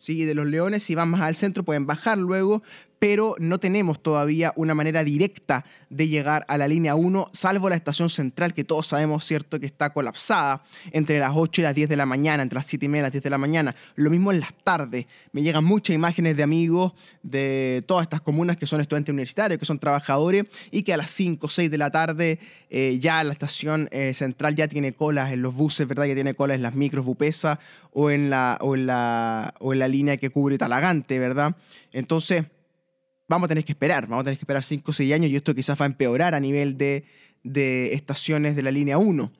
¿sí? 0.00 0.24
de 0.24 0.34
los 0.34 0.46
leones, 0.46 0.82
si 0.82 0.94
van 0.94 1.10
más 1.10 1.20
al 1.20 1.36
centro 1.36 1.62
pueden 1.62 1.86
bajar 1.86 2.16
luego, 2.16 2.62
pero 3.00 3.34
no 3.38 3.58
tenemos 3.58 4.02
todavía 4.02 4.52
una 4.56 4.74
manera 4.74 5.02
directa 5.02 5.64
de 5.88 6.06
llegar 6.06 6.44
a 6.48 6.58
la 6.58 6.68
línea 6.68 6.94
1, 6.94 7.30
salvo 7.32 7.70
la 7.70 7.74
estación 7.74 8.10
central, 8.10 8.52
que 8.52 8.62
todos 8.62 8.88
sabemos, 8.88 9.24
¿cierto?, 9.24 9.58
que 9.58 9.64
está 9.64 9.90
colapsada 9.90 10.62
entre 10.92 11.18
las 11.18 11.32
8 11.34 11.62
y 11.62 11.64
las 11.64 11.74
10 11.74 11.88
de 11.88 11.96
la 11.96 12.04
mañana, 12.04 12.42
entre 12.42 12.56
las 12.56 12.66
7 12.66 12.84
y 12.84 12.88
media 12.90 13.00
y 13.00 13.04
las 13.04 13.12
10 13.12 13.24
de 13.24 13.30
la 13.30 13.38
mañana. 13.38 13.74
Lo 13.94 14.10
mismo 14.10 14.30
en 14.30 14.40
las 14.40 14.52
tardes. 14.62 15.06
Me 15.32 15.42
llegan 15.42 15.64
muchas 15.64 15.94
imágenes 15.94 16.36
de 16.36 16.42
amigos 16.42 16.92
de 17.22 17.82
todas 17.86 18.02
estas 18.02 18.20
comunas 18.20 18.58
que 18.58 18.66
son 18.66 18.82
estudiantes 18.82 19.14
universitarios, 19.14 19.58
que 19.58 19.64
son 19.64 19.78
trabajadores, 19.78 20.44
y 20.70 20.82
que 20.82 20.92
a 20.92 20.98
las 20.98 21.10
5 21.10 21.46
o 21.46 21.50
6 21.50 21.70
de 21.70 21.78
la 21.78 21.90
tarde 21.90 22.38
eh, 22.68 22.98
ya 23.00 23.24
la 23.24 23.32
estación 23.32 23.88
eh, 23.92 24.12
central 24.12 24.56
ya 24.56 24.68
tiene 24.68 24.92
colas 24.92 25.32
en 25.32 25.40
los 25.40 25.54
buses, 25.54 25.88
¿verdad?, 25.88 26.04
ya 26.04 26.14
tiene 26.14 26.34
colas 26.34 26.56
en 26.56 26.62
las 26.62 26.74
micros 26.74 27.06
Bupesa 27.06 27.60
o 27.92 28.10
en 28.10 28.28
la, 28.28 28.58
o 28.60 28.74
en 28.74 28.86
la, 28.86 29.54
o 29.58 29.72
en 29.72 29.78
la 29.78 29.88
línea 29.88 30.18
que 30.18 30.28
cubre 30.28 30.58
Talagante, 30.58 31.18
¿verdad? 31.18 31.56
Entonces 31.92 32.44
vamos 33.30 33.46
a 33.46 33.48
tener 33.50 33.64
que 33.64 33.70
esperar, 33.70 34.08
vamos 34.08 34.22
a 34.22 34.24
tener 34.24 34.38
que 34.38 34.42
esperar 34.42 34.64
5 34.64 34.90
o 34.90 34.92
6 34.92 35.14
años 35.14 35.30
y 35.30 35.36
esto 35.36 35.54
quizás 35.54 35.80
va 35.80 35.84
a 35.84 35.86
empeorar 35.86 36.34
a 36.34 36.40
nivel 36.40 36.76
de, 36.76 37.04
estaciones 37.92 38.56
de 38.56 38.62
la 38.62 38.72
línea 38.72 38.98
1 38.98 39.32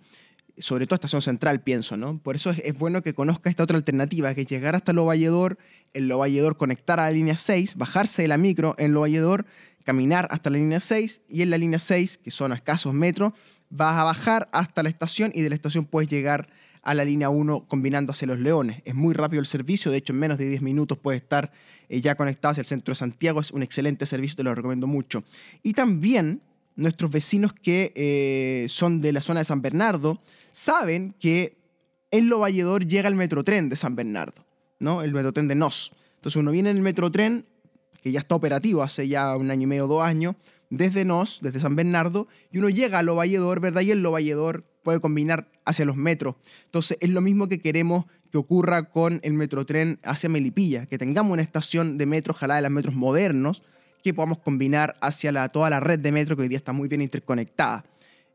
sobre 0.58 0.86
todo 0.86 0.96
estación 0.96 1.22
central, 1.22 1.62
pienso, 1.62 1.96
¿no? 1.96 2.18
Por 2.18 2.36
eso 2.36 2.50
es, 2.50 2.74
bueno 2.74 3.02
que 3.02 3.14
conozca 3.14 3.48
esta 3.48 3.62
otra 3.62 3.78
alternativa, 3.78 4.34
que 4.34 4.42
es 4.42 4.46
llegar 4.46 4.76
hasta 4.76 4.92
Lo 4.92 5.06
Valledor, 5.06 5.56
en 5.94 6.06
Lo 6.06 6.18
conectar 6.58 7.00
a 7.00 7.04
la 7.04 7.12
línea 7.12 7.38
6, 7.38 7.76
bajarse 7.76 8.22
de 8.22 8.28
la 8.28 8.36
micro 8.36 8.74
en 8.76 8.92
Lo 8.92 9.00
Valledor, 9.00 9.46
caminar 9.84 10.28
hasta 10.30 10.50
la 10.50 10.58
línea 10.58 10.78
6 10.78 11.22
y 11.30 11.40
en 11.40 11.48
la 11.48 11.56
línea 11.56 11.78
6, 11.78 12.20
que 12.22 12.30
son 12.30 12.52
escasos 12.52 12.92
metros, 12.92 13.32
vas 13.70 13.96
a 13.96 14.04
bajar 14.04 14.50
hasta 14.52 14.82
la 14.82 14.90
estación 14.90 15.32
y 15.34 15.40
de 15.40 15.48
la 15.48 15.54
estación 15.54 15.86
puedes 15.86 16.10
llegar 16.10 16.50
a 16.82 16.94
la 16.94 17.04
línea 17.04 17.28
1 17.30 17.66
combinando 17.68 18.12
hacia 18.12 18.28
Los 18.28 18.38
Leones. 18.38 18.82
Es 18.84 18.94
muy 18.94 19.14
rápido 19.14 19.40
el 19.40 19.46
servicio, 19.46 19.90
de 19.90 19.98
hecho 19.98 20.12
en 20.12 20.18
menos 20.18 20.38
de 20.38 20.48
10 20.48 20.62
minutos 20.62 20.98
puede 20.98 21.18
estar 21.18 21.52
eh, 21.88 22.00
ya 22.00 22.14
conectado 22.14 22.52
hacia 22.52 22.62
el 22.62 22.66
centro 22.66 22.92
de 22.92 22.96
Santiago. 22.96 23.40
Es 23.40 23.50
un 23.50 23.62
excelente 23.62 24.06
servicio, 24.06 24.36
te 24.36 24.42
lo 24.42 24.54
recomiendo 24.54 24.86
mucho. 24.86 25.22
Y 25.62 25.74
también 25.74 26.42
nuestros 26.76 27.10
vecinos 27.10 27.52
que 27.52 27.92
eh, 27.94 28.66
son 28.68 29.00
de 29.00 29.12
la 29.12 29.20
zona 29.20 29.40
de 29.40 29.44
San 29.44 29.60
Bernardo 29.60 30.22
saben 30.52 31.14
que 31.18 31.58
en 32.10 32.28
Lo 32.28 32.40
Valledor 32.40 32.86
llega 32.86 33.08
el 33.08 33.14
metrotren 33.14 33.68
de 33.68 33.76
San 33.76 33.94
Bernardo, 33.94 34.44
¿no? 34.78 35.02
el 35.02 35.12
metrotren 35.12 35.48
de 35.48 35.54
Nos. 35.54 35.92
Entonces 36.16 36.36
uno 36.36 36.50
viene 36.50 36.70
en 36.70 36.76
el 36.76 36.82
metrotren, 36.82 37.46
que 38.02 38.12
ya 38.12 38.20
está 38.20 38.34
operativo 38.34 38.82
hace 38.82 39.06
ya 39.06 39.36
un 39.36 39.50
año 39.50 39.64
y 39.64 39.66
medio, 39.66 39.86
dos 39.86 40.02
años, 40.02 40.34
desde 40.70 41.04
Nos, 41.04 41.40
desde 41.42 41.60
San 41.60 41.76
Bernardo, 41.76 42.28
y 42.50 42.58
uno 42.58 42.68
llega 42.68 42.98
a 42.98 43.02
Lo 43.02 43.14
Valledor, 43.14 43.60
¿verdad? 43.60 43.82
Y 43.82 43.92
en 43.92 44.02
Lo 44.02 44.12
Valledor 44.12 44.64
puede 44.82 45.00
combinar 45.00 45.50
hacia 45.64 45.84
los 45.84 45.96
metros. 45.96 46.36
Entonces 46.64 46.96
es 47.00 47.10
lo 47.10 47.20
mismo 47.20 47.48
que 47.48 47.60
queremos 47.60 48.06
que 48.30 48.38
ocurra 48.38 48.84
con 48.84 49.20
el 49.22 49.34
metrotren 49.34 49.98
hacia 50.02 50.28
Melipilla, 50.28 50.86
que 50.86 50.98
tengamos 50.98 51.32
una 51.32 51.42
estación 51.42 51.98
de 51.98 52.06
metro, 52.06 52.32
ojalá 52.32 52.56
de 52.56 52.62
los 52.62 52.70
metros 52.70 52.94
modernos, 52.94 53.62
que 54.02 54.14
podamos 54.14 54.38
combinar 54.38 54.96
hacia 55.00 55.48
toda 55.48 55.70
la 55.70 55.80
red 55.80 55.98
de 55.98 56.12
metro 56.12 56.36
que 56.36 56.42
hoy 56.42 56.48
día 56.48 56.58
está 56.58 56.72
muy 56.72 56.88
bien 56.88 57.02
interconectada. 57.02 57.84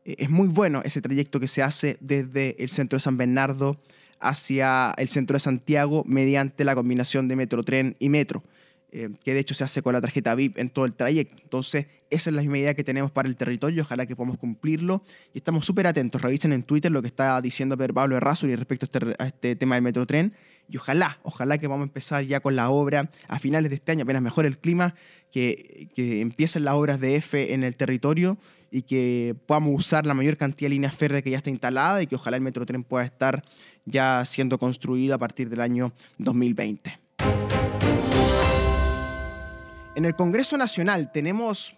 Eh, 0.04 0.16
es 0.18 0.30
muy 0.30 0.48
bueno 0.48 0.82
ese 0.84 1.00
trayecto 1.00 1.40
que 1.40 1.48
se 1.48 1.62
hace 1.62 1.96
desde 2.00 2.62
el 2.62 2.68
centro 2.68 2.98
de 2.98 3.00
San 3.00 3.16
Bernardo 3.16 3.80
hacia 4.20 4.94
el 4.96 5.08
centro 5.08 5.34
de 5.34 5.40
Santiago 5.40 6.04
mediante 6.06 6.64
la 6.64 6.74
combinación 6.74 7.28
de 7.28 7.36
metrotren 7.36 7.96
y 7.98 8.08
metro. 8.08 8.42
Eh, 8.98 9.10
que 9.22 9.34
de 9.34 9.40
hecho 9.40 9.52
se 9.52 9.62
hace 9.62 9.82
con 9.82 9.92
la 9.92 10.00
tarjeta 10.00 10.34
VIP 10.34 10.56
en 10.56 10.70
todo 10.70 10.86
el 10.86 10.94
trayecto. 10.94 11.36
Entonces, 11.42 11.84
esa 12.08 12.30
es 12.30 12.34
la 12.34 12.40
misma 12.40 12.56
idea 12.56 12.72
que 12.72 12.82
tenemos 12.82 13.10
para 13.10 13.28
el 13.28 13.36
territorio, 13.36 13.82
ojalá 13.82 14.06
que 14.06 14.16
podamos 14.16 14.38
cumplirlo. 14.38 15.02
Y 15.34 15.38
estamos 15.38 15.66
súper 15.66 15.86
atentos, 15.86 16.22
revisen 16.22 16.54
en 16.54 16.62
Twitter 16.62 16.90
lo 16.90 17.02
que 17.02 17.08
está 17.08 17.38
diciendo 17.42 17.76
Pablo 17.76 18.16
Errázuriz 18.16 18.56
respecto 18.56 18.86
a 18.86 18.88
este, 18.98 19.22
a 19.22 19.26
este 19.26 19.54
tema 19.54 19.74
del 19.74 19.82
metrotren. 19.82 20.32
Y 20.70 20.78
ojalá, 20.78 21.20
ojalá 21.24 21.58
que 21.58 21.66
vamos 21.66 21.84
a 21.84 21.88
empezar 21.88 22.24
ya 22.24 22.40
con 22.40 22.56
la 22.56 22.70
obra 22.70 23.10
a 23.28 23.38
finales 23.38 23.68
de 23.68 23.74
este 23.74 23.92
año, 23.92 24.04
apenas 24.04 24.22
mejor 24.22 24.46
el 24.46 24.56
clima, 24.56 24.94
que, 25.30 25.88
que 25.94 26.22
empiecen 26.22 26.64
las 26.64 26.74
obras 26.74 26.98
de 26.98 27.16
F 27.16 27.52
en 27.52 27.64
el 27.64 27.76
territorio 27.76 28.38
y 28.70 28.80
que 28.80 29.36
podamos 29.44 29.74
usar 29.78 30.06
la 30.06 30.14
mayor 30.14 30.38
cantidad 30.38 30.70
de 30.70 30.74
líneas 30.74 30.96
férreas 30.96 31.22
que 31.22 31.30
ya 31.32 31.36
está 31.36 31.50
instalada 31.50 32.00
y 32.00 32.06
que 32.06 32.14
ojalá 32.14 32.38
el 32.38 32.42
metrotren 32.42 32.82
pueda 32.82 33.04
estar 33.04 33.44
ya 33.84 34.24
siendo 34.24 34.58
construido 34.58 35.14
a 35.14 35.18
partir 35.18 35.50
del 35.50 35.60
año 35.60 35.92
2020. 36.16 37.05
En 39.96 40.04
el 40.04 40.14
Congreso 40.14 40.58
Nacional 40.58 41.10
tenemos, 41.10 41.74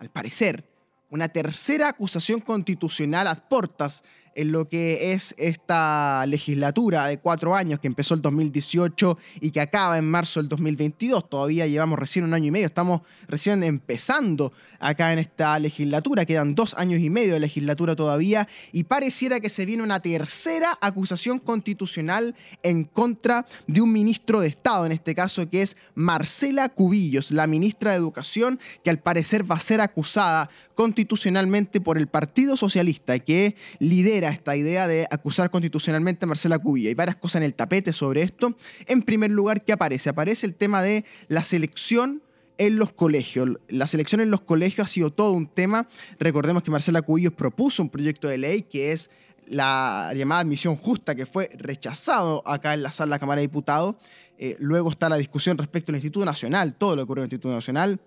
al 0.00 0.10
parecer, 0.10 0.68
una 1.10 1.28
tercera 1.28 1.90
acusación 1.90 2.40
constitucional 2.40 3.28
a 3.28 3.36
portas 3.36 4.02
en 4.34 4.52
lo 4.52 4.68
que 4.68 5.12
es 5.12 5.34
esta 5.38 6.24
legislatura 6.26 7.06
de 7.06 7.18
cuatro 7.18 7.54
años 7.54 7.80
que 7.80 7.86
empezó 7.86 8.14
el 8.14 8.22
2018 8.22 9.18
y 9.40 9.50
que 9.50 9.60
acaba 9.60 9.98
en 9.98 10.08
marzo 10.10 10.40
del 10.40 10.48
2022. 10.48 11.28
Todavía 11.28 11.66
llevamos 11.66 11.98
recién 11.98 12.24
un 12.24 12.34
año 12.34 12.46
y 12.46 12.50
medio, 12.50 12.66
estamos 12.66 13.02
recién 13.28 13.62
empezando 13.62 14.52
acá 14.78 15.12
en 15.12 15.20
esta 15.20 15.58
legislatura, 15.58 16.24
quedan 16.24 16.54
dos 16.54 16.74
años 16.74 17.00
y 17.00 17.08
medio 17.08 17.34
de 17.34 17.40
legislatura 17.40 17.94
todavía 17.94 18.48
y 18.72 18.84
pareciera 18.84 19.38
que 19.38 19.48
se 19.48 19.64
viene 19.64 19.82
una 19.82 20.00
tercera 20.00 20.76
acusación 20.80 21.38
constitucional 21.38 22.34
en 22.62 22.84
contra 22.84 23.46
de 23.68 23.80
un 23.80 23.92
ministro 23.92 24.40
de 24.40 24.48
Estado, 24.48 24.84
en 24.86 24.92
este 24.92 25.14
caso 25.14 25.48
que 25.48 25.62
es 25.62 25.76
Marcela 25.94 26.68
Cubillos, 26.68 27.30
la 27.30 27.46
ministra 27.46 27.92
de 27.92 27.98
Educación, 27.98 28.58
que 28.82 28.90
al 28.90 28.98
parecer 28.98 29.48
va 29.48 29.56
a 29.56 29.60
ser 29.60 29.80
acusada 29.80 30.50
constitucionalmente 30.74 31.80
por 31.80 31.96
el 31.96 32.08
Partido 32.08 32.56
Socialista, 32.56 33.18
que 33.18 33.54
lidera 33.78 34.21
esta 34.30 34.56
idea 34.56 34.86
de 34.86 35.06
acusar 35.10 35.50
constitucionalmente 35.50 36.24
a 36.24 36.28
Marcela 36.28 36.58
Cubilla. 36.58 36.88
Hay 36.88 36.94
varias 36.94 37.16
cosas 37.16 37.36
en 37.36 37.44
el 37.44 37.54
tapete 37.54 37.92
sobre 37.92 38.22
esto. 38.22 38.56
En 38.86 39.02
primer 39.02 39.30
lugar, 39.30 39.64
¿qué 39.64 39.72
aparece? 39.72 40.10
Aparece 40.10 40.46
el 40.46 40.54
tema 40.54 40.82
de 40.82 41.04
la 41.28 41.42
selección 41.42 42.22
en 42.58 42.76
los 42.76 42.92
colegios. 42.92 43.48
La 43.68 43.86
selección 43.86 44.20
en 44.20 44.30
los 44.30 44.42
colegios 44.42 44.86
ha 44.86 44.90
sido 44.90 45.12
todo 45.12 45.32
un 45.32 45.46
tema. 45.46 45.88
Recordemos 46.18 46.62
que 46.62 46.70
Marcela 46.70 47.02
Cubillos 47.02 47.32
propuso 47.32 47.82
un 47.82 47.90
proyecto 47.90 48.28
de 48.28 48.38
ley 48.38 48.62
que 48.62 48.92
es 48.92 49.10
la 49.46 50.12
llamada 50.14 50.42
admisión 50.42 50.76
justa 50.76 51.14
que 51.14 51.26
fue 51.26 51.50
rechazado 51.58 52.42
acá 52.46 52.74
en 52.74 52.82
la 52.82 52.92
sala 52.92 53.06
de 53.06 53.16
la 53.16 53.18
Cámara 53.18 53.40
de 53.40 53.48
Diputados. 53.48 53.96
Eh, 54.38 54.56
luego 54.58 54.90
está 54.90 55.08
la 55.08 55.16
discusión 55.16 55.58
respecto 55.58 55.92
al 55.92 55.96
Instituto 55.96 56.24
Nacional, 56.24 56.74
todo 56.76 56.96
lo 56.96 57.02
que 57.02 57.04
ocurrió 57.04 57.24
en 57.24 57.28
el 57.28 57.32
Instituto 57.32 57.54
Nacional. 57.54 58.00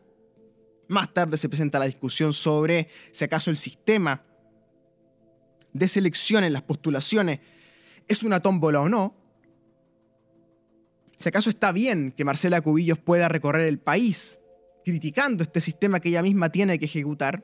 Más 0.87 1.13
tarde 1.13 1.37
se 1.37 1.49
presenta 1.49 1.79
la 1.79 1.85
discusión 1.85 2.33
sobre 2.33 2.89
si 3.11 3.25
acaso 3.25 3.49
el 3.49 3.57
sistema 3.57 4.23
de 5.75 5.89
selección 5.89 6.45
en 6.45 6.53
las 6.53 6.61
postulaciones 6.61 7.41
es 8.07 8.23
una 8.23 8.39
tómbola 8.39 8.79
o 8.79 8.87
no, 8.87 9.13
si 11.17 11.29
acaso 11.29 11.49
está 11.49 11.71
bien 11.73 12.13
que 12.15 12.23
Marcela 12.23 12.61
Cubillos 12.61 12.97
pueda 12.97 13.27
recorrer 13.27 13.67
el 13.67 13.77
país 13.77 14.39
criticando 14.85 15.43
este 15.43 15.59
sistema 15.59 15.99
que 15.99 16.09
ella 16.09 16.21
misma 16.21 16.49
tiene 16.49 16.79
que 16.79 16.85
ejecutar, 16.85 17.43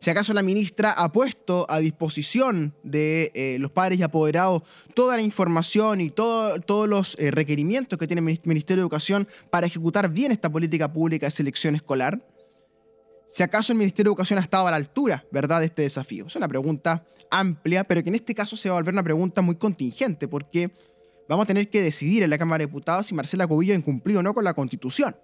si 0.00 0.10
acaso 0.10 0.34
la 0.34 0.42
ministra 0.42 0.90
ha 0.90 1.12
puesto 1.12 1.66
a 1.70 1.78
disposición 1.78 2.74
de 2.82 3.30
eh, 3.34 3.58
los 3.60 3.70
padres 3.70 4.00
y 4.00 4.02
apoderados 4.02 4.62
toda 4.94 5.16
la 5.16 5.22
información 5.22 6.00
y 6.00 6.10
todos 6.10 6.88
los 6.88 7.16
eh, 7.20 7.30
requerimientos 7.30 7.98
que 7.98 8.08
tiene 8.08 8.20
el 8.20 8.40
Ministerio 8.44 8.82
de 8.82 8.84
Educación 8.84 9.28
para 9.50 9.68
ejecutar 9.68 10.10
bien 10.10 10.32
esta 10.32 10.50
política 10.50 10.92
pública 10.92 11.26
de 11.26 11.30
selección 11.30 11.76
escolar, 11.76 12.20
si 13.34 13.42
acaso 13.42 13.72
el 13.72 13.78
Ministerio 13.78 14.10
de 14.10 14.12
Educación 14.12 14.38
ha 14.38 14.42
estado 14.42 14.68
a 14.68 14.70
la 14.70 14.76
altura, 14.76 15.26
¿verdad?, 15.32 15.58
de 15.58 15.66
este 15.66 15.82
desafío. 15.82 16.26
Es 16.28 16.36
una 16.36 16.46
pregunta 16.46 17.04
amplia, 17.32 17.82
pero 17.82 18.00
que 18.00 18.08
en 18.08 18.14
este 18.14 18.32
caso 18.32 18.56
se 18.56 18.68
va 18.68 18.76
a 18.76 18.78
volver 18.78 18.94
una 18.94 19.02
pregunta 19.02 19.42
muy 19.42 19.56
contingente, 19.56 20.28
porque 20.28 20.70
vamos 21.28 21.42
a 21.42 21.46
tener 21.48 21.68
que 21.68 21.82
decidir 21.82 22.22
en 22.22 22.30
la 22.30 22.38
Cámara 22.38 22.62
de 22.62 22.66
Diputados 22.66 23.06
si 23.08 23.14
Marcela 23.14 23.48
Cubillo 23.48 23.74
incumplió 23.74 24.20
o 24.20 24.22
no 24.22 24.34
con 24.34 24.44
la 24.44 24.54
Constitución. 24.54 25.16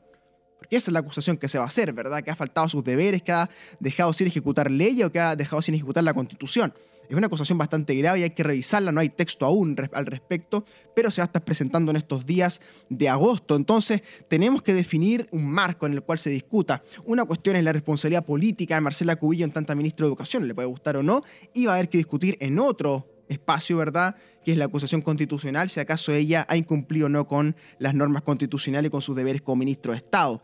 Porque 0.58 0.74
esa 0.74 0.90
es 0.90 0.92
la 0.92 0.98
acusación 0.98 1.36
que 1.36 1.48
se 1.48 1.58
va 1.58 1.64
a 1.64 1.68
hacer, 1.68 1.92
¿verdad? 1.92 2.20
Que 2.24 2.32
ha 2.32 2.34
faltado 2.34 2.68
sus 2.68 2.82
deberes, 2.82 3.22
que 3.22 3.30
ha 3.30 3.48
dejado 3.78 4.12
sin 4.12 4.26
ejecutar 4.26 4.72
leyes 4.72 5.06
o 5.06 5.12
que 5.12 5.20
ha 5.20 5.36
dejado 5.36 5.62
sin 5.62 5.76
ejecutar 5.76 6.02
la 6.02 6.12
Constitución. 6.12 6.74
Es 7.10 7.16
una 7.16 7.26
acusación 7.26 7.58
bastante 7.58 7.92
grave 7.96 8.20
y 8.20 8.22
hay 8.22 8.30
que 8.30 8.44
revisarla, 8.44 8.92
no 8.92 9.00
hay 9.00 9.08
texto 9.08 9.44
aún 9.44 9.74
al 9.92 10.06
respecto, 10.06 10.64
pero 10.94 11.10
se 11.10 11.20
va 11.20 11.24
a 11.24 11.26
estar 11.26 11.44
presentando 11.44 11.90
en 11.90 11.96
estos 11.96 12.24
días 12.24 12.60
de 12.88 13.08
agosto. 13.08 13.56
Entonces, 13.56 14.04
tenemos 14.28 14.62
que 14.62 14.72
definir 14.74 15.28
un 15.32 15.50
marco 15.50 15.86
en 15.86 15.94
el 15.94 16.02
cual 16.02 16.20
se 16.20 16.30
discuta. 16.30 16.84
Una 17.04 17.24
cuestión 17.24 17.56
es 17.56 17.64
la 17.64 17.72
responsabilidad 17.72 18.24
política 18.24 18.76
de 18.76 18.82
Marcela 18.82 19.16
Cubillo 19.16 19.44
en 19.44 19.50
tanta 19.50 19.74
ministra 19.74 20.04
de 20.04 20.10
Educación, 20.10 20.46
le 20.46 20.54
puede 20.54 20.68
gustar 20.68 20.98
o 20.98 21.02
no, 21.02 21.22
y 21.52 21.66
va 21.66 21.72
a 21.72 21.74
haber 21.74 21.88
que 21.88 21.98
discutir 21.98 22.36
en 22.38 22.60
otro 22.60 23.08
espacio, 23.28 23.76
¿verdad? 23.76 24.14
Que 24.44 24.52
es 24.52 24.58
la 24.58 24.66
acusación 24.66 25.02
constitucional, 25.02 25.68
si 25.68 25.80
acaso 25.80 26.12
ella 26.12 26.46
ha 26.48 26.56
incumplido 26.56 27.06
o 27.06 27.08
no 27.08 27.26
con 27.26 27.56
las 27.80 27.92
normas 27.92 28.22
constitucionales 28.22 28.88
y 28.88 28.92
con 28.92 29.02
sus 29.02 29.16
deberes 29.16 29.42
como 29.42 29.56
ministro 29.56 29.90
de 29.90 29.98
Estado. 29.98 30.40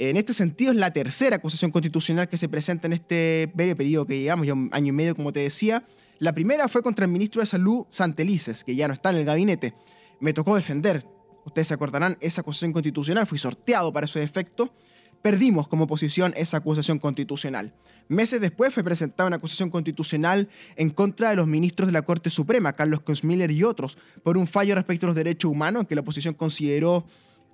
En 0.00 0.16
este 0.16 0.32
sentido, 0.32 0.72
es 0.72 0.78
la 0.78 0.94
tercera 0.94 1.36
acusación 1.36 1.70
constitucional 1.70 2.26
que 2.26 2.38
se 2.38 2.48
presenta 2.48 2.86
en 2.86 2.94
este 2.94 3.52
periodo 3.54 4.06
que 4.06 4.18
llevamos, 4.18 4.46
ya 4.46 4.54
un 4.54 4.70
año 4.72 4.88
y 4.88 4.92
medio, 4.92 5.14
como 5.14 5.30
te 5.30 5.40
decía. 5.40 5.86
La 6.18 6.32
primera 6.32 6.68
fue 6.68 6.82
contra 6.82 7.04
el 7.04 7.10
ministro 7.10 7.42
de 7.42 7.46
Salud, 7.46 7.84
Santelices, 7.90 8.64
que 8.64 8.74
ya 8.74 8.88
no 8.88 8.94
está 8.94 9.10
en 9.10 9.16
el 9.16 9.26
gabinete. 9.26 9.74
Me 10.18 10.32
tocó 10.32 10.56
defender, 10.56 11.06
ustedes 11.44 11.68
se 11.68 11.74
acordarán, 11.74 12.16
esa 12.22 12.40
acusación 12.40 12.72
constitucional, 12.72 13.26
fui 13.26 13.36
sorteado 13.36 13.92
para 13.92 14.06
ese 14.06 14.22
efecto. 14.22 14.72
Perdimos 15.20 15.68
como 15.68 15.84
oposición 15.84 16.32
esa 16.34 16.56
acusación 16.56 16.98
constitucional. 16.98 17.74
Meses 18.08 18.40
después 18.40 18.72
fue 18.72 18.82
presentada 18.82 19.26
una 19.26 19.36
acusación 19.36 19.68
constitucional 19.68 20.48
en 20.76 20.88
contra 20.88 21.28
de 21.28 21.36
los 21.36 21.46
ministros 21.46 21.88
de 21.88 21.92
la 21.92 22.00
Corte 22.00 22.30
Suprema, 22.30 22.72
Carlos 22.72 23.00
Consmiller 23.02 23.50
y 23.50 23.64
otros, 23.64 23.98
por 24.22 24.38
un 24.38 24.46
fallo 24.46 24.74
respecto 24.76 25.04
a 25.04 25.08
los 25.08 25.16
derechos 25.16 25.50
humanos 25.50 25.84
que 25.86 25.94
la 25.94 26.00
oposición 26.00 26.32
consideró 26.32 27.04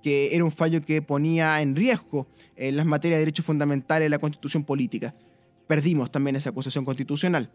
que 0.01 0.35
era 0.35 0.43
un 0.43 0.51
fallo 0.51 0.81
que 0.81 1.01
ponía 1.01 1.61
en 1.61 1.75
riesgo 1.75 2.27
en 2.55 2.77
las 2.77 2.85
materias 2.85 3.17
de 3.17 3.21
derechos 3.21 3.45
fundamentales 3.45 4.05
de 4.05 4.09
la 4.09 4.19
constitución 4.19 4.63
política. 4.63 5.15
Perdimos 5.67 6.11
también 6.11 6.35
esa 6.35 6.49
acusación 6.49 6.85
constitucional. 6.85 7.51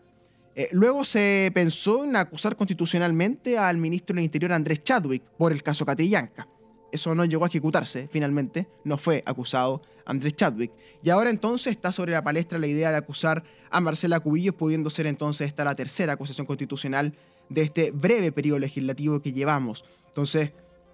Eh, 0.55 0.69
luego 0.73 1.05
se 1.05 1.51
pensó 1.55 2.05
en 2.05 2.15
acusar 2.17 2.57
constitucionalmente 2.57 3.57
al 3.57 3.79
ministro 3.79 4.15
del 4.15 4.25
Interior 4.25 4.53
Andrés 4.53 4.83
Chadwick 4.85 5.23
por 5.39 5.53
el 5.53 5.63
caso 5.63 5.87
Catillanca. 5.87 6.47
Eso 6.93 7.15
no 7.15 7.25
llegó 7.25 7.45
a 7.45 7.49
ejecutarse, 7.49 8.07
finalmente, 8.13 8.69
no 8.85 8.99
fue 8.99 9.23
acusado 9.25 9.81
Andrés 10.05 10.35
Chadwick. 10.35 10.73
Y 11.03 11.09
ahora 11.09 11.31
entonces 11.31 11.73
está 11.73 11.91
sobre 11.91 12.13
la 12.13 12.23
palestra 12.23 12.59
la 12.59 12.67
idea 12.67 12.91
de 12.91 12.99
acusar 12.99 13.45
a 13.71 13.81
Marcela 13.81 14.21
Cubillos, 14.21 14.55
pudiendo 14.55 14.91
ser 14.91 15.07
entonces 15.07 15.47
esta 15.47 15.65
la 15.65 15.75
tercera 15.75 16.13
acusación 16.13 16.47
constitucional 16.47 17.15
de 17.49 17.63
este 17.63 17.91
breve 17.93 18.31
periodo 18.31 18.59
legislativo 18.59 19.21
que 19.23 19.33
llevamos. 19.33 19.85
Entonces, 20.09 20.53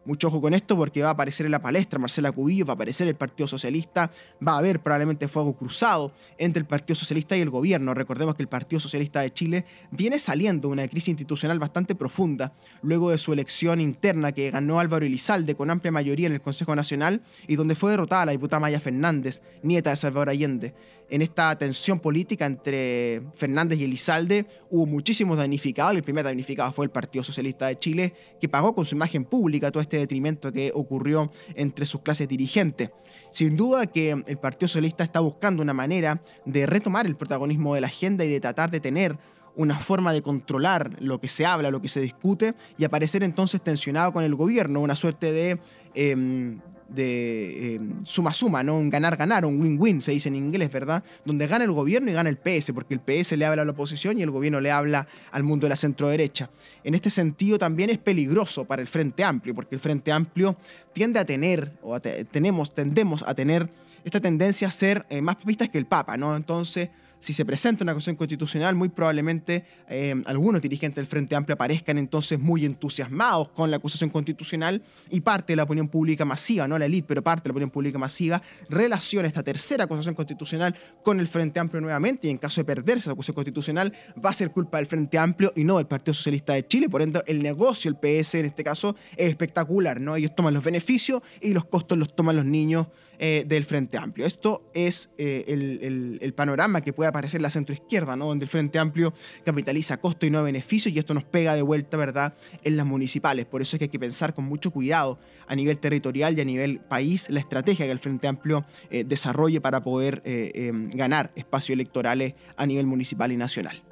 mucho 0.09 0.29
ojo 0.29 0.41
con 0.41 0.55
esto 0.55 0.75
porque 0.75 1.03
va 1.03 1.11
a 1.11 1.13
aparecer 1.13 1.45
en 1.45 1.53
la 1.53 1.61
palestra 1.61 1.99
Marcela 1.99 2.33
Cubillo, 2.33 2.65
va 2.65 2.73
a 2.73 2.75
aparecer 2.77 3.07
el 3.07 3.15
Partido 3.15 3.47
Socialista, 3.47 4.11
va 4.45 4.53
a 4.53 4.59
haber 4.59 4.81
probablemente 4.81 5.29
fuego 5.29 5.55
cruzado 5.55 6.13
entre 6.39 6.61
el 6.61 6.67
Partido 6.67 6.97
Socialista 6.97 7.37
y 7.37 7.43
el 7.43 7.51
gobierno. 7.51 7.93
Recordemos 7.93 8.35
que 8.35 8.43
el 8.43 8.49
Partido 8.49 8.81
Socialista 8.81 9.21
de 9.21 9.35
Chile 9.35 9.67
viene 9.91 10.19
saliendo 10.19 10.69
de 10.69 10.73
una 10.73 10.89
crisis 10.89 11.09
institucional 11.09 11.59
bastante 11.59 11.95
profunda 11.95 12.55
luego 12.83 13.11
de 13.11 13.19
su 13.19 13.35
elección 13.35 13.83
interna 13.83 14.33
que 14.33 14.51
ganó 14.51 14.81
Álvaro 14.81 15.05
Elizalde 15.05 15.55
con 15.55 15.69
amplia 15.71 15.93
mayoría 15.93 16.27
en 16.27 16.33
el 16.33 16.41
Consejo 16.41 16.75
Nacional 16.75 17.21
y 17.47 17.57
donde 17.57 17.75
fue 17.75 17.91
derrotada 17.91 18.25
la 18.25 18.33
diputada 18.33 18.61
Maya 18.61 18.81
Fernández, 18.81 19.43
nieta 19.63 19.91
de 19.91 19.97
Salvador 19.97 20.31
Allende 20.31 20.75
en 21.11 21.23
esta 21.23 21.57
tensión 21.57 22.01
política 22.01 22.47
entre 22.47 23.23
Fernández 23.35 23.79
y 23.79 23.85
Elizalde 23.85 24.47
hubo 24.71 24.87
muchísimos 24.87 25.39
damnificados 25.39 25.97
el 25.97 26.03
primer 26.03 26.25
damnificado 26.25 26.73
fue 26.73 26.85
el 26.85 26.91
Partido 26.91 27.25
Socialista 27.25 27.67
de 27.67 27.79
Chile, 27.79 28.15
que 28.41 28.49
pagó 28.49 28.75
con 28.75 28.85
su 28.85 28.95
imagen 28.95 29.25
pública 29.25 29.71
todo 29.71 29.83
este 29.83 29.99
detrimento 29.99 30.53
que 30.53 30.73
ocurrió 30.75 31.31
entre 31.55 31.87
sus 31.87 32.03
clases 32.03 32.29
dirigentes. 32.29 32.91
Sin 33.31 33.57
duda 33.57 33.87
que 33.87 34.11
el 34.27 34.39
Partido 34.39 34.69
Socialista 34.69 35.05
está 35.05 35.21
buscando 35.21 35.63
una 35.63 35.75
manera 35.75 36.21
de 36.45 36.67
retomar 36.67 37.07
el 37.07 37.17
protagonismo 37.17 37.75
de 37.75 37.81
la 37.81 37.89
agenda 37.89 38.25
y 38.25 38.31
de 38.31 38.41
tratar 38.41 38.71
de 38.71 38.81
tener 38.81 39.19
una 39.57 39.79
forma 39.79 40.13
de 40.13 40.23
controlar 40.23 40.97
lo 41.01 41.21
que 41.21 41.29
se 41.29 41.45
habla, 41.45 41.71
lo 41.71 41.83
que 41.83 41.89
se 41.89 42.01
discute, 42.01 42.55
y 42.79 42.85
aparecer 42.85 43.25
entonces 43.25 43.61
tensionado 43.61 44.13
con 44.13 44.23
el 44.23 44.35
gobierno, 44.35 44.81
una 44.81 44.95
suerte 44.95 45.33
de 45.33 45.59
em, 45.95 46.61
de 46.89 47.75
eh, 47.75 47.81
suma 48.05 48.33
suma, 48.33 48.63
¿no? 48.63 48.77
Un 48.77 48.91
ganar-ganar, 48.91 49.45
un 49.45 49.61
win-win, 49.61 50.01
se 50.01 50.13
dice 50.13 50.29
en 50.29 50.37
inglés, 50.37 50.71
¿verdad? 50.73 51.03
Donde 51.25 51.47
gana 51.47 51.65
el 51.65 51.73
gobierno 51.73 52.11
y 52.11 52.15
gana 52.15 52.29
el 52.29 52.37
PS, 52.37 52.73
porque 52.73 52.95
el 52.95 53.01
PS 53.01 53.37
le 53.37 53.45
habla 53.45 53.63
a 53.63 53.65
la 53.65 53.73
oposición 53.73 54.19
y 54.19 54.23
el 54.23 54.31
gobierno 54.31 54.61
le 54.61 54.71
habla 54.71 55.07
al 55.31 55.43
mundo 55.43 55.67
de 55.67 55.71
la 55.71 55.77
centro-derecha. 55.77 56.51
En 56.85 56.95
este 56.95 57.11
sentido 57.11 57.59
también 57.59 57.91
es 57.91 57.99
peligroso 57.99 58.65
para 58.65 58.83
el 58.83 58.89
Frente 58.89 59.25
Amplio, 59.25 59.55
porque 59.55 59.75
el 59.75 59.81
Frente 59.81 60.13
Amplio 60.13 60.57
tiende 60.93 61.21
a 61.21 61.25
tener, 61.25 61.73
o 61.83 62.01
tenemos, 62.01 62.75
tendemos 62.75 63.23
a 63.27 63.35
tener 63.35 63.69
esta 64.05 64.21
tendencia 64.21 64.69
a 64.69 64.71
ser 64.71 65.07
eh, 65.11 65.21
más 65.21 65.37
papistas 65.37 65.69
que 65.69 65.79
el 65.79 65.87
Papa, 65.87 66.17
¿no? 66.17 66.37
Entonces 66.37 66.89
si 67.21 67.33
se 67.33 67.45
presenta 67.45 67.85
una 67.85 67.93
acusación 67.93 68.17
constitucional, 68.17 68.75
muy 68.75 68.89
probablemente 68.89 69.65
eh, 69.89 70.15
algunos 70.27 70.63
dirigentes 70.63 70.97
del 70.97 71.07
Frente 71.07 71.35
Amplio 71.35 71.55
aparezcan 71.55 71.99
entonces 71.99 72.39
muy 72.39 72.65
entusiasmados 72.65 73.49
con 73.51 73.71
la 73.71 73.79
acusación 73.79 74.11
constitucional 74.11 74.83
y 75.11 75.21
parte 75.21 75.53
de 75.53 75.57
la 75.57 75.65
opinión 75.65 75.89
pública 75.89 76.25
masiva, 76.25 76.69
no 76.69 76.79
la 76.79 76.87
élite, 76.87 77.09
pero 77.09 77.23
parte 77.23 77.45
de 77.45 77.49
la 77.49 77.53
opinión 77.53 77.71
pública 77.71 77.99
masiva, 77.99 78.43
relaciona 78.69 79.29
esta 79.29 79.43
tercera 79.43 79.85
acusación 79.85 80.15
constitucional 80.15 80.75
con 81.03 81.21
el 81.21 81.29
Frente 81.29 81.61
Amplio 81.61 81.81
nuevamente 81.81 82.29
y 82.29 82.31
en 82.31 82.39
caso 82.39 82.61
de 82.61 82.65
perderse 82.65 83.09
la 83.09 83.13
acusación 83.13 83.35
constitucional 83.35 83.93
va 84.25 84.31
a 84.31 84.35
ser 84.35 84.51
culpa 84.51 84.79
del 84.79 84.87
Frente 84.87 85.19
Amplio 85.19 85.53
y 85.57 85.65
no 85.65 85.79
del 85.79 85.87
Partido 85.87 86.15
Socialista 86.15 86.55
de 86.55 86.67
Chile, 86.67 86.89
por 86.89 87.03
ende 87.03 87.23
el 87.27 87.43
negocio, 87.43 87.91
el 87.91 87.97
PS 87.97 88.37
en 88.37 88.47
este 88.47 88.65
caso, 88.65 88.95
es 89.17 89.29
espectacular, 89.29 90.01
¿no? 90.01 90.17
Ellos 90.17 90.35
toman 90.35 90.55
los 90.55 90.65
beneficios 90.65 91.23
y 91.41 91.53
los 91.53 91.65
costos 91.65 91.99
los 91.99 92.15
toman 92.15 92.37
los 92.37 92.45
niños 92.45 92.89
eh, 93.21 93.43
del 93.49 93.65
Frente 93.65 93.99
Amplio. 93.99 94.25
Esto 94.27 94.71
es 94.75 95.11
eh, 95.19 95.45
el, 95.49 96.35
panorama 96.35 96.81
que 96.81 96.93
puede 96.93 97.08
aparecer 97.11 97.39
en 97.39 97.43
la 97.43 97.51
centroizquierda, 97.51 98.17
¿no? 98.17 98.27
donde 98.27 98.45
el 98.45 98.49
Frente 98.49 98.79
Amplio 98.79 99.13
capitaliza 99.45 99.99
costo 99.99 100.27
y 100.27 100.31
no 100.31 100.43
beneficio 100.43 100.91
y 100.91 100.99
esto 100.99 101.15
nos 101.15 101.25
pega 101.25 101.55
de 101.55 101.63
vuelta 101.63 101.97
¿verdad? 101.97 102.35
en 102.65 102.77
las 102.77 102.87
municipales. 102.87 103.47
Por 103.47 103.63
eso 103.63 103.77
es 103.77 103.79
que 103.79 103.85
hay 103.85 103.91
que 103.91 103.99
pensar 103.99 104.35
con 104.35 104.45
mucho 104.45 104.71
cuidado 104.71 105.19
a 105.47 105.55
nivel 105.55 105.79
territorial 105.79 106.37
y 106.37 106.41
a 106.41 106.45
nivel 106.45 106.81
país 106.81 107.31
la 107.31 107.41
estrategia 107.41 107.87
que 107.87 107.93
el 107.93 107.99
Frente 107.99 108.29
Amplio 108.29 108.65
eh, 108.91 109.05
desarrolle 109.05 109.61
para 109.61 109.83
poder 109.83 110.23
em, 110.25 110.91
ganar 110.91 111.33
espacios 111.37 111.75
electorales 111.75 112.35
a 112.57 112.67
nivel 112.67 112.87
municipal 112.87 113.33
y 113.33 113.37
nacional. 113.37 113.83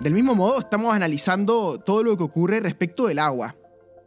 Del 0.00 0.12
mismo 0.12 0.36
modo, 0.36 0.60
estamos 0.60 0.94
analizando 0.94 1.80
todo 1.80 2.04
lo 2.04 2.16
que 2.16 2.22
ocurre 2.22 2.60
respecto 2.60 3.08
del 3.08 3.18
agua. 3.18 3.56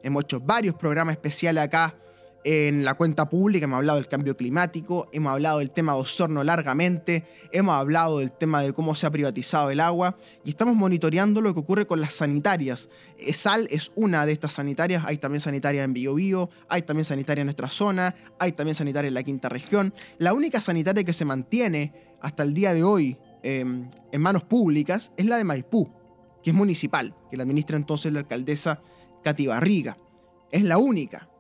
Hemos 0.04 0.24
hecho 0.24 0.40
varios 0.40 0.76
programas 0.76 1.14
especiales 1.14 1.64
acá 1.64 1.96
en 2.44 2.84
la 2.84 2.96
cuenta 2.96 3.30
pública, 3.30 3.66
hemos 3.66 3.78
hablado 3.78 4.00
del 4.00 4.08
cambio 4.08 4.36
climático, 4.36 5.08
hemos 5.12 5.32
hablado 5.32 5.60
del 5.60 5.72
tema 5.72 5.94
de 5.94 6.00
Osorno 6.00 6.44
largamente, 6.44 7.26
hemos 7.52 7.76
hablado 7.76 8.20
del 8.20 8.32
tema 8.32 8.62
de 8.62 8.74
cómo 8.74 8.96
se 8.96 9.06
ha 9.06 9.12
privatizado 9.12 9.70
el 9.70 9.80
agua 9.80 10.18
y 10.44 10.50
estamos 10.50 10.76
monitoreando 10.76 11.42
lo 11.42 11.54
que 11.54 11.60
ocurre 11.60 11.86
con 11.86 12.02
las 12.02 12.16
sanitarias. 12.16 12.90
Sal 13.34 13.68
es 13.70 13.92
una 13.96 14.26
de 14.26 14.32
estas 14.32 14.54
sanitarias, 14.54 15.04
hay 15.06 15.18
también 15.18 15.42
sanitarias 15.42 15.86
en 15.86 15.94
Biobío, 15.94 16.50
hay 16.68 16.82
también 16.82 17.06
sanitarias 17.06 17.44
en 17.44 17.48
nuestra 17.48 17.70
zona, 17.70 18.16
hay 18.40 18.54
también 18.54 18.76
sanitarias 18.76 19.10
en 19.10 19.16
la 19.16 19.24
quinta 19.24 19.50
región. 19.50 19.94
La 20.18 20.34
única 20.34 20.62
sanitaria 20.62 21.04
que 21.04 21.14
se 21.14 21.26
mantiene 21.26 21.94
hasta 22.22 22.44
el 22.44 22.54
día 22.54 22.74
de 22.74 22.84
hoy 22.84 23.18
em, 23.44 23.90
en 24.12 24.22
manos 24.22 24.44
públicas 24.44 25.12
es 25.18 25.26
la 25.26 25.38
de 25.38 25.44
Maipú, 25.44 25.92
que 26.44 26.50
es 26.50 26.56
municipal, 26.56 27.16
que 27.30 27.38
la 27.38 27.44
administra 27.44 27.78
entonces 27.78 28.12
la 28.12 28.20
alcaldesa 28.22 28.82
Cati 29.24 29.46
Barriga. 29.46 29.98
Es 30.52 30.64
la 30.64 30.78
única 30.78 31.31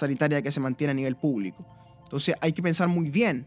sanitaria 0.00 0.42
que 0.42 0.52
se 0.52 0.60
mantiene 0.60 0.90
a 0.92 0.94
nivel 0.94 1.16
público. 1.16 1.64
Entonces 2.02 2.34
hay 2.40 2.52
que 2.52 2.62
pensar 2.62 2.88
muy 2.88 3.10
bien 3.10 3.46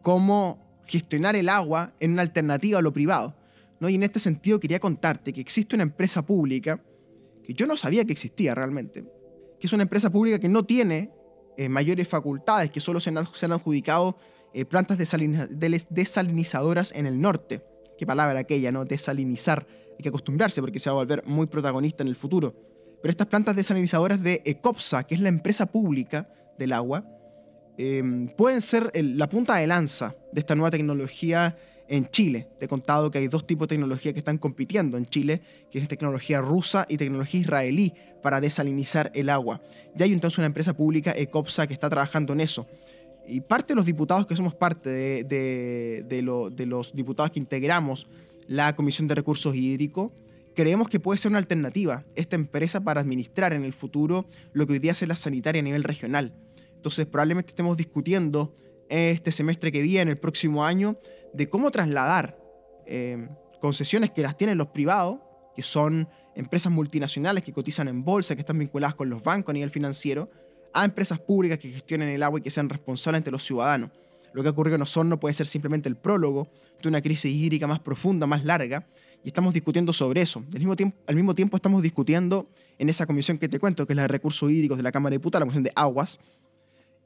cómo 0.00 0.58
gestionar 0.86 1.36
el 1.36 1.48
agua 1.48 1.92
en 2.00 2.12
una 2.12 2.22
alternativa 2.22 2.78
a 2.78 2.82
lo 2.82 2.92
privado. 2.92 3.34
¿no? 3.80 3.88
Y 3.88 3.94
en 3.96 4.02
este 4.02 4.20
sentido 4.20 4.60
quería 4.60 4.80
contarte 4.80 5.32
que 5.32 5.40
existe 5.40 5.76
una 5.76 5.82
empresa 5.82 6.24
pública 6.24 6.82
que 7.44 7.54
yo 7.54 7.66
no 7.66 7.76
sabía 7.76 8.04
que 8.04 8.12
existía 8.12 8.54
realmente, 8.54 9.04
que 9.58 9.66
es 9.66 9.72
una 9.72 9.82
empresa 9.82 10.10
pública 10.10 10.38
que 10.38 10.48
no 10.48 10.62
tiene 10.62 11.10
eh, 11.56 11.68
mayores 11.68 12.08
facultades, 12.08 12.70
que 12.70 12.80
solo 12.80 13.00
se 13.00 13.10
han, 13.10 13.18
adjudicado 13.52 14.16
eh, 14.54 14.64
plantas 14.64 14.96
desalinizadoras 14.96 16.92
en 16.92 17.06
el 17.06 17.20
norte. 17.20 17.64
Qué 17.98 18.06
palabra 18.06 18.40
aquella, 18.40 18.72
¿no? 18.72 18.84
Desalinizar. 18.84 19.66
Hay 19.90 20.02
que 20.02 20.08
acostumbrarse 20.08 20.60
porque 20.60 20.78
se 20.78 20.88
va 20.88 20.94
a 20.94 20.98
volver 21.00 21.22
muy 21.26 21.46
protagonista 21.46 22.02
en 22.02 22.08
el 22.08 22.16
futuro. 22.16 22.54
Pero 23.02 23.10
estas 23.10 23.26
plantas 23.26 23.56
desalinizadoras 23.56 24.22
de 24.22 24.42
Ecopsa, 24.44 25.02
que 25.02 25.16
es 25.16 25.20
la 25.20 25.28
empresa 25.28 25.66
pública 25.66 26.28
del 26.56 26.72
agua, 26.72 27.04
em, 27.76 28.28
pueden 28.28 28.62
ser 28.62 28.92
la 28.94 29.28
punta 29.28 29.56
de 29.56 29.66
lanza 29.66 30.14
de 30.32 30.40
esta 30.40 30.54
nueva 30.54 30.70
tecnología 30.70 31.56
en 31.88 32.06
Chile. 32.06 32.48
Te 32.58 32.66
he 32.66 32.68
contado 32.68 33.10
que 33.10 33.18
hay 33.18 33.26
dos 33.26 33.44
tipos 33.44 33.66
de 33.66 33.74
tecnología 33.74 34.12
que 34.12 34.20
están 34.20 34.38
compitiendo 34.38 34.96
en 34.96 35.04
Chile, 35.04 35.42
que 35.70 35.80
es 35.80 35.88
tecnología 35.88 36.40
rusa 36.40 36.86
y 36.88 36.96
tecnología 36.96 37.40
israelí 37.40 37.92
para 38.22 38.40
desalinizar 38.40 39.10
el 39.14 39.30
agua. 39.30 39.60
Ya 39.96 40.04
hay 40.04 40.12
entonces 40.12 40.38
una 40.38 40.46
empresa 40.46 40.74
pública, 40.74 41.12
Ecopsa, 41.16 41.66
que 41.66 41.74
está 41.74 41.90
trabajando 41.90 42.32
en 42.32 42.40
eso. 42.40 42.68
Y 43.26 43.40
parte 43.40 43.72
de 43.72 43.76
los 43.76 43.86
diputados 43.86 44.26
que 44.26 44.36
somos 44.36 44.54
parte 44.54 44.90
de 45.24 46.22
los 46.22 46.94
diputados 46.94 47.32
que 47.32 47.40
integramos 47.40 48.06
la 48.46 48.76
Comisión 48.76 49.08
de 49.08 49.14
Recursos 49.14 49.54
Hídricos, 49.54 50.12
creemos 50.54 50.88
que 50.88 51.00
puede 51.00 51.18
ser 51.18 51.30
una 51.30 51.38
alternativa 51.38 52.04
esta 52.14 52.36
empresa 52.36 52.80
para 52.82 53.00
administrar 53.00 53.52
en 53.52 53.64
el 53.64 53.72
futuro 53.72 54.26
lo 54.52 54.66
que 54.66 54.74
hoy 54.74 54.78
día 54.78 54.92
hace 54.92 55.06
la 55.06 55.16
sanitaria 55.16 55.60
a 55.60 55.62
nivel 55.64 55.84
regional. 55.84 56.34
Entonces 56.74 57.06
probablemente 57.06 57.50
estemos 57.50 57.76
discutiendo 57.76 58.54
este 58.88 59.32
semestre 59.32 59.72
que 59.72 59.80
viene, 59.80 60.10
el 60.10 60.18
próximo 60.18 60.64
año, 60.64 60.98
de 61.32 61.48
cómo 61.48 61.70
trasladar 61.70 62.38
eh, 62.86 63.28
concesiones 63.60 64.10
que 64.10 64.22
las 64.22 64.36
tienen 64.36 64.58
los 64.58 64.68
privados, 64.68 65.20
que 65.56 65.62
son 65.62 66.08
empresas 66.34 66.72
multinacionales 66.72 67.42
que 67.42 67.52
cotizan 67.52 67.88
en 67.88 68.04
bolsa, 68.04 68.34
que 68.34 68.40
están 68.40 68.58
vinculadas 68.58 68.94
con 68.94 69.08
los 69.08 69.22
bancos 69.22 69.50
a 69.50 69.54
nivel 69.54 69.70
financiero, 69.70 70.30
a 70.74 70.84
empresas 70.84 71.20
públicas 71.20 71.58
que 71.58 71.68
gestionen 71.70 72.08
el 72.08 72.22
agua 72.22 72.40
y 72.40 72.42
que 72.42 72.50
sean 72.50 72.68
responsables 72.68 73.18
ante 73.18 73.30
los 73.30 73.44
ciudadanos. 73.44 73.90
Lo 74.32 74.42
que 74.42 74.48
ha 74.48 74.52
ocurrido 74.52 74.76
en 74.76 74.82
Osorno 74.82 75.20
puede 75.20 75.34
ser 75.34 75.46
simplemente 75.46 75.88
el 75.88 75.96
prólogo 75.96 76.50
de 76.82 76.88
una 76.88 77.02
crisis 77.02 77.32
hídrica 77.32 77.66
más 77.66 77.80
profunda, 77.80 78.26
más 78.26 78.44
larga, 78.44 78.86
y 79.24 79.28
estamos 79.28 79.54
discutiendo 79.54 79.92
sobre 79.92 80.22
eso. 80.22 80.44
Al 80.52 81.14
mismo, 81.14 81.34
tiempo, 81.34 81.56
estamos 81.56 81.82
discutiendo 81.82 82.48
en 82.78 82.88
esa 82.88 83.06
comisión 83.06 83.38
que 83.38 83.48
te 83.48 83.58
cuento, 83.58 83.86
que 83.86 83.92
es 83.92 83.96
la 83.96 84.02
de 84.02 84.08
recursos 84.08 84.50
hídricos 84.50 84.76
de 84.76 84.82
la 84.82 84.92
Cámara 84.92 85.12
de 85.12 85.18
Diputados, 85.18 85.40
la 85.40 85.46
comisión 85.46 85.64
de 85.64 85.72
aguas, 85.74 86.18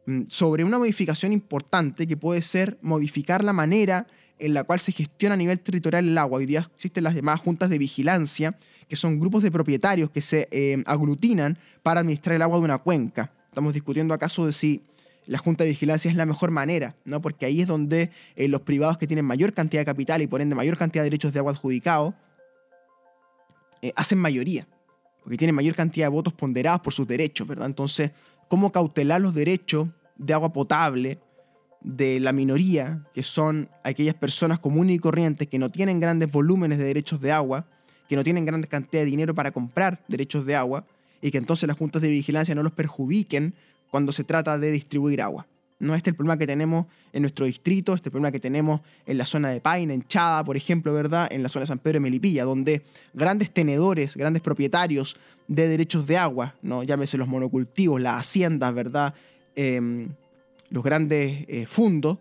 mm, 0.06 0.22
sobre 0.28 0.64
una 0.64 0.78
modificación 0.78 1.32
importante 1.32 2.06
que 2.06 2.16
puede 2.16 2.42
ser 2.42 2.78
modificar 2.80 3.44
la 3.44 3.52
manera 3.52 4.06
en 4.38 4.54
la 4.54 4.64
cual 4.64 4.80
se 4.80 4.92
gestiona 4.92 5.34
a 5.34 5.38
nivel 5.38 5.60
territorial 5.60 6.08
el 6.08 6.18
agua. 6.18 6.38
Hoy 6.38 6.46
día 6.46 6.66
existen 6.74 7.04
las 7.04 7.14
llamadas 7.14 7.40
juntas 7.40 7.70
de 7.70 7.78
vigilancia, 7.78 8.56
que 8.88 8.96
son 8.96 9.18
grupos 9.18 9.42
de 9.42 9.50
propietarios 9.50 10.10
que 10.10 10.22
se 10.22 10.48
eh, 10.50 10.82
aglutinan 10.86 11.58
para 11.82 12.00
administrar 12.00 12.36
el 12.36 12.42
agua 12.42 12.58
de 12.58 12.64
una 12.64 12.78
cuenca. 12.78 13.32
Estamos 13.48 13.72
discutiendo 13.72 14.12
acaso 14.14 14.46
de 14.46 14.52
si 14.52 14.82
la 15.26 15.38
Junta 15.38 15.64
de 15.64 15.70
Vigilancia 15.70 16.10
es 16.10 16.16
la 16.16 16.26
mejor 16.26 16.50
manera, 16.50 16.96
¿no? 17.04 17.20
porque 17.20 17.46
ahí 17.46 17.60
es 17.60 17.66
donde 17.66 18.10
eh, 18.36 18.48
los 18.48 18.62
privados 18.62 18.98
que 18.98 19.06
tienen 19.06 19.24
mayor 19.24 19.52
cantidad 19.52 19.80
de 19.80 19.86
capital 19.86 20.22
y 20.22 20.26
por 20.26 20.40
ende 20.40 20.54
mayor 20.54 20.76
cantidad 20.76 21.02
de 21.02 21.10
derechos 21.10 21.32
de 21.32 21.40
agua 21.40 21.52
adjudicados 21.52 22.14
eh, 23.82 23.92
hacen 23.96 24.18
mayoría. 24.18 24.66
porque 25.22 25.36
tienen 25.36 25.54
mayor 25.54 25.74
cantidad 25.74 26.06
de 26.06 26.10
votos 26.10 26.32
ponderados 26.32 26.80
por 26.80 26.92
sus 26.92 27.06
derechos, 27.06 27.46
¿verdad? 27.46 27.66
Entonces, 27.66 28.12
¿cómo 28.48 28.70
cautelar 28.70 29.20
los 29.20 29.34
derechos 29.34 29.88
de 30.16 30.32
agua 30.32 30.52
potable 30.52 31.18
de 31.82 32.20
la 32.20 32.32
minoría, 32.32 33.04
que 33.14 33.22
son 33.22 33.68
aquellas 33.84 34.14
personas 34.14 34.58
comunes 34.58 34.96
y 34.96 34.98
corrientes 34.98 35.48
que 35.48 35.58
no 35.58 35.70
tienen 35.70 36.00
grandes 36.00 36.30
volúmenes 36.30 36.78
de 36.78 36.84
derechos 36.84 37.20
de 37.20 37.32
agua, 37.32 37.66
que 38.08 38.16
no 38.16 38.24
tienen 38.24 38.44
grandes 38.44 38.70
cantidades 38.70 39.06
de 39.06 39.10
dinero 39.10 39.34
para 39.34 39.50
comprar 39.50 40.04
derechos 40.08 40.46
de 40.46 40.56
agua, 40.56 40.86
y 41.20 41.30
que 41.30 41.38
entonces 41.38 41.66
las 41.66 41.76
juntas 41.76 42.02
de 42.02 42.08
vigilancia 42.08 42.54
no 42.54 42.62
los 42.62 42.72
perjudiquen 42.72 43.54
cuando 43.90 44.12
se 44.12 44.24
trata 44.24 44.58
de 44.58 44.70
distribuir 44.70 45.22
agua. 45.22 45.46
No 45.78 45.94
este 45.94 46.10
es 46.10 46.12
el 46.12 46.16
problema 46.16 46.38
que 46.38 46.46
tenemos 46.46 46.86
en 47.12 47.22
nuestro 47.22 47.44
distrito, 47.44 47.92
este 47.92 48.04
es 48.04 48.06
el 48.06 48.12
problema 48.12 48.32
que 48.32 48.40
tenemos 48.40 48.80
en 49.04 49.18
la 49.18 49.26
zona 49.26 49.50
de 49.50 49.60
Paine, 49.60 49.92
en 49.92 50.06
Chada, 50.08 50.42
por 50.42 50.56
ejemplo, 50.56 50.92
¿verdad? 50.92 51.28
En 51.30 51.42
la 51.42 51.50
zona 51.50 51.64
de 51.64 51.66
San 51.66 51.78
Pedro 51.78 51.96
de 51.96 52.00
Melipilla, 52.00 52.44
donde 52.44 52.82
grandes 53.12 53.50
tenedores, 53.50 54.16
grandes 54.16 54.40
propietarios 54.42 55.16
de 55.48 55.68
derechos 55.68 56.06
de 56.06 56.16
agua, 56.16 56.54
¿no? 56.62 56.82
Llámese 56.82 57.18
los 57.18 57.28
monocultivos, 57.28 58.00
las 58.00 58.20
haciendas, 58.20 58.72
¿verdad? 58.72 59.14
Em, 59.54 60.08
los 60.70 60.82
grandes 60.82 61.44
eh, 61.48 61.66
fundos 61.66 62.18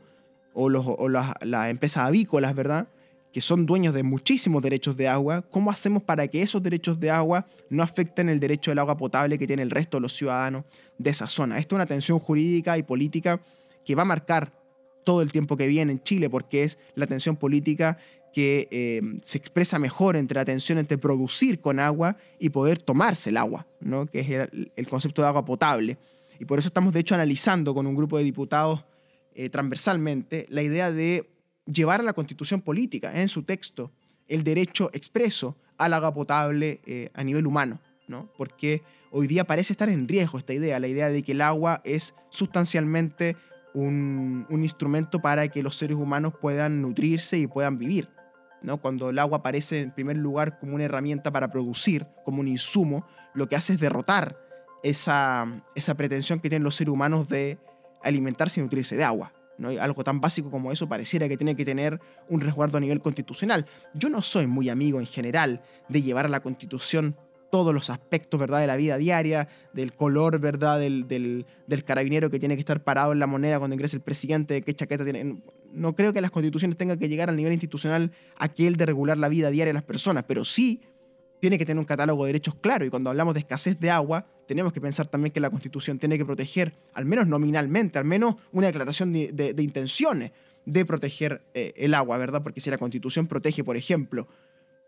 o, 0.53 0.69
los, 0.69 0.85
o 0.85 1.07
las, 1.07 1.33
las 1.41 1.69
empresas 1.69 2.03
avícolas, 2.03 2.55
¿verdad? 2.55 2.87
Que 3.35 3.41
son 3.41 3.65
dueños 3.65 3.93
de 3.93 4.01
muchísimos 4.01 4.61
derechos 4.61 4.95
de 4.95 5.09
agua, 5.09 5.41
¿cómo 5.51 5.69
hacemos 5.69 6.01
para 6.01 6.25
que 6.25 6.41
esos 6.41 6.63
derechos 6.63 7.01
de 7.01 7.11
agua 7.11 7.45
no 7.69 7.83
afecten 7.83 8.29
el 8.29 8.39
derecho 8.39 8.71
del 8.71 8.79
agua 8.79 8.95
potable 8.95 9.37
que 9.37 9.45
tiene 9.45 9.61
el 9.61 9.71
resto 9.71 9.97
de 9.97 10.01
los 10.03 10.15
ciudadanos 10.15 10.63
de 10.97 11.09
esa 11.09 11.27
zona? 11.27 11.57
Esto 11.57 11.75
es 11.75 11.79
una 11.79 11.85
tensión 11.85 12.17
jurídica 12.17 12.77
y 12.77 12.83
política 12.83 13.41
que 13.83 13.93
va 13.93 14.03
a 14.03 14.05
marcar 14.05 14.53
todo 15.03 15.21
el 15.21 15.33
tiempo 15.33 15.57
que 15.57 15.67
viene 15.67 15.91
en 15.91 16.01
Chile, 16.01 16.29
porque 16.29 16.63
es 16.63 16.77
la 16.95 17.07
tensión 17.07 17.35
política 17.35 17.97
que 18.33 18.69
eh, 18.71 19.01
se 19.25 19.37
expresa 19.37 19.79
mejor 19.79 20.15
entre 20.15 20.37
la 20.37 20.45
tensión 20.45 20.77
entre 20.77 20.97
producir 20.97 21.59
con 21.59 21.81
agua 21.81 22.15
y 22.39 22.51
poder 22.51 22.81
tomarse 22.81 23.31
el 23.31 23.35
agua, 23.35 23.67
¿no? 23.81 24.05
que 24.05 24.21
es 24.21 24.29
el, 24.77 24.87
concepto 24.87 25.21
de 25.21 25.27
agua 25.27 25.43
potable. 25.43 25.97
Y 26.39 26.45
por 26.45 26.57
eso 26.57 26.69
estamos, 26.69 26.93
de 26.93 27.01
hecho, 27.01 27.15
analizando 27.15 27.75
con 27.75 27.85
un 27.85 27.97
grupo 27.97 28.17
de 28.17 28.23
diputados 28.23 28.85
eh, 29.33 29.49
transversalmente 29.49 30.45
la 30.47 30.61
idea 30.61 30.89
de 30.89 31.34
llevar 31.65 31.99
a 31.99 32.03
la 32.03 32.13
constitución 32.13 32.61
política 32.61 33.19
en 33.21 33.27
su 33.27 33.43
texto 33.43 33.91
el 34.27 34.43
derecho 34.43 34.89
expreso 34.93 35.57
al 35.77 35.93
agua 35.93 36.13
potable 36.13 36.81
eh, 36.85 37.09
a 37.13 37.23
nivel 37.23 37.45
humano, 37.45 37.79
¿no? 38.07 38.31
Porque 38.37 38.81
hoy 39.11 39.27
día 39.27 39.45
parece 39.45 39.73
estar 39.73 39.89
en 39.89 40.07
riesgo 40.07 40.37
esta 40.37 40.53
idea, 40.53 40.79
la 40.79 40.87
idea 40.87 41.09
de 41.09 41.21
que 41.23 41.33
el 41.33 41.41
agua 41.41 41.81
es 41.83 42.13
sustancialmente 42.29 43.35
un, 43.73 44.45
un 44.49 44.63
instrumento 44.63 45.19
para 45.19 45.47
que 45.49 45.61
los 45.61 45.75
seres 45.75 45.97
humanos 45.97 46.33
puedan 46.39 46.81
nutrirse 46.81 47.37
y 47.37 47.47
puedan 47.47 47.77
vivir. 47.77 48.09
¿no? 48.61 48.77
Cuando 48.77 49.09
el 49.09 49.19
agua 49.19 49.39
aparece 49.39 49.81
en 49.81 49.91
primer 49.91 50.17
lugar 50.17 50.57
como 50.59 50.75
una 50.75 50.85
herramienta 50.85 51.31
para 51.31 51.49
producir, 51.49 52.07
como 52.23 52.39
un 52.39 52.47
insumo, 52.47 53.05
lo 53.33 53.47
que 53.47 53.55
hace 53.55 53.73
es 53.73 53.79
derrotar 53.79 54.37
esa, 54.83 55.45
esa 55.75 55.95
pretensión 55.95 56.39
que 56.39 56.49
tienen 56.49 56.63
los 56.63 56.75
seres 56.75 56.93
humanos 56.93 57.27
de 57.27 57.59
alimentarse 58.01 58.59
y 58.59 58.63
nutrirse 58.63 58.95
de 58.95 59.03
agua. 59.03 59.34
¿No? 59.57 59.69
Algo 59.69 60.03
tan 60.03 60.21
básico 60.21 60.51
como 60.51 60.71
eso 60.71 60.87
pareciera 60.87 61.27
que 61.27 61.37
tiene 61.37 61.55
que 61.55 61.65
tener 61.65 61.99
un 62.29 62.41
resguardo 62.41 62.77
a 62.77 62.81
nivel 62.81 63.01
constitucional. 63.01 63.65
Yo 63.93 64.09
no 64.09 64.21
soy 64.21 64.47
muy 64.47 64.69
amigo 64.69 64.99
en 64.99 65.07
general 65.07 65.61
de 65.89 66.01
llevar 66.01 66.25
a 66.25 66.29
la 66.29 66.41
constitución 66.41 67.15
todos 67.51 67.73
los 67.73 67.89
aspectos 67.89 68.39
¿verdad? 68.39 68.59
de 68.59 68.67
la 68.67 68.75
vida 68.75 68.97
diaria, 68.97 69.47
del 69.73 69.93
color 69.93 70.39
¿verdad? 70.39 70.79
Del, 70.79 71.07
del, 71.07 71.45
del, 71.67 71.83
carabinero 71.83 72.29
que 72.29 72.39
tiene 72.39 72.55
que 72.55 72.59
estar 72.59 72.83
parado 72.83 73.13
en 73.13 73.19
la 73.19 73.27
moneda 73.27 73.59
cuando 73.59 73.75
ingresa 73.75 73.95
el 73.95 74.01
presidente, 74.01 74.61
qué 74.61 74.73
chaqueta 74.73 75.03
tiene. 75.03 75.41
No 75.71 75.95
creo 75.95 76.11
que 76.11 76.21
las 76.21 76.31
constituciones 76.31 76.77
tengan 76.77 76.99
que 76.99 77.07
llegar 77.07 77.29
al 77.29 77.37
nivel 77.37 77.53
institucional 77.53 78.11
aquel 78.37 78.75
de 78.75 78.85
regular 78.85 79.17
la 79.17 79.29
vida 79.29 79.49
diaria 79.51 79.69
de 79.69 79.73
las 79.73 79.83
personas, 79.83 80.25
pero 80.27 80.43
sí 80.43 80.81
tiene 81.39 81.57
que 81.57 81.65
tener 81.65 81.79
un 81.79 81.85
catálogo 81.85 82.25
de 82.25 82.29
derechos 82.29 82.55
claro 82.55 82.85
y 82.85 82.89
cuando 82.89 83.09
hablamos 83.09 83.33
de 83.33 83.41
escasez 83.41 83.79
de 83.79 83.89
agua, 83.89 84.25
tenemos 84.47 84.73
que 84.73 84.81
pensar 84.81 85.07
también 85.07 85.31
que 85.31 85.39
la 85.39 85.49
Constitución 85.49 85.99
tiene 85.99 86.17
que 86.17 86.25
proteger, 86.25 86.73
al 86.93 87.05
menos 87.05 87.27
nominalmente, 87.27 87.99
al 87.99 88.05
menos 88.05 88.35
una 88.51 88.67
declaración 88.67 89.13
de, 89.13 89.55
intenciones 89.59 90.31
de 90.65 90.85
proteger 90.85 91.43
eh, 91.53 91.73
el 91.77 91.93
agua, 91.93 92.17
¿verdad? 92.17 92.43
Porque 92.43 92.61
si 92.61 92.69
la 92.69 92.77
Constitución 92.77 93.27
protege, 93.27 93.63
por 93.63 93.77
ejemplo, 93.77 94.27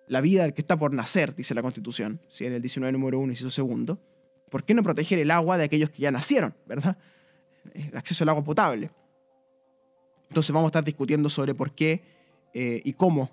la 0.07 0.21
vida 0.21 0.43
del 0.43 0.53
que 0.53 0.61
está 0.61 0.77
por 0.77 0.93
nacer, 0.93 1.35
dice 1.35 1.53
la 1.53 1.61
Constitución, 1.61 2.21
si 2.29 2.45
en 2.45 2.53
el 2.53 2.61
19 2.61 2.91
número 2.91 3.19
1 3.19 3.33
y 3.33 3.35
su 3.35 3.51
segundo, 3.51 3.99
¿por 4.49 4.63
qué 4.63 4.73
no 4.73 4.83
proteger 4.83 5.19
el 5.19 5.31
agua 5.31 5.57
de 5.57 5.65
aquellos 5.65 5.89
que 5.89 6.01
ya 6.01 6.11
nacieron, 6.11 6.55
¿verdad? 6.65 6.97
El 7.73 7.95
acceso 7.97 8.23
al 8.23 8.29
agua 8.29 8.43
potable. 8.43 8.89
Entonces 10.29 10.51
vamos 10.51 10.67
a 10.67 10.69
estar 10.69 10.83
discutiendo 10.83 11.29
sobre 11.29 11.53
por 11.53 11.73
qué 11.73 12.01
eh, 12.53 12.81
y 12.83 12.93
cómo 12.93 13.29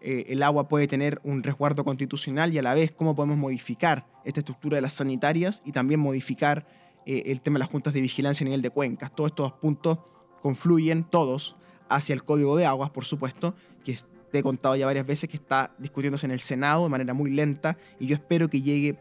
eh, 0.00 0.26
el 0.28 0.42
agua 0.42 0.68
puede 0.68 0.86
tener 0.86 1.20
un 1.24 1.42
resguardo 1.42 1.84
constitucional 1.84 2.52
y 2.52 2.58
a 2.58 2.62
la 2.62 2.74
vez 2.74 2.92
cómo 2.92 3.14
podemos 3.14 3.36
modificar 3.36 4.06
esta 4.24 4.40
estructura 4.40 4.76
de 4.76 4.82
las 4.82 4.94
sanitarias 4.94 5.62
y 5.64 5.72
también 5.72 6.00
modificar 6.00 6.66
eh, 7.06 7.24
el 7.26 7.40
tema 7.40 7.54
de 7.54 7.60
las 7.60 7.68
juntas 7.68 7.94
de 7.94 8.00
vigilancia 8.00 8.44
a 8.44 8.46
nivel 8.46 8.62
de 8.62 8.70
cuencas. 8.70 9.14
Todos 9.14 9.30
estos 9.30 9.52
puntos 9.54 9.98
confluyen 10.42 11.04
todos 11.04 11.56
hacia 11.88 12.14
el 12.14 12.24
código 12.24 12.56
de 12.56 12.66
aguas, 12.66 12.90
por 12.90 13.04
supuesto, 13.04 13.54
que 13.84 13.96
te 14.30 14.40
he 14.40 14.42
contado 14.42 14.76
ya 14.76 14.86
varias 14.86 15.06
veces 15.06 15.30
que 15.30 15.36
está 15.36 15.74
discutiéndose 15.78 16.26
en 16.26 16.32
el 16.32 16.40
Senado 16.40 16.84
de 16.84 16.88
manera 16.88 17.14
muy 17.14 17.30
lenta 17.30 17.78
y 18.00 18.06
yo 18.06 18.14
espero 18.14 18.48
que 18.50 18.60
llegue 18.60 18.98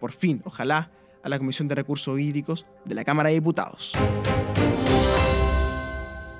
por 0.00 0.12
fin, 0.12 0.40
ojalá, 0.44 0.90
a 1.22 1.28
la 1.28 1.38
Comisión 1.38 1.68
de 1.68 1.74
Recursos 1.74 2.18
Hídricos 2.18 2.66
de 2.84 2.94
la 2.94 3.04
Cámara 3.04 3.28
de 3.28 3.34
Diputados. 3.34 3.92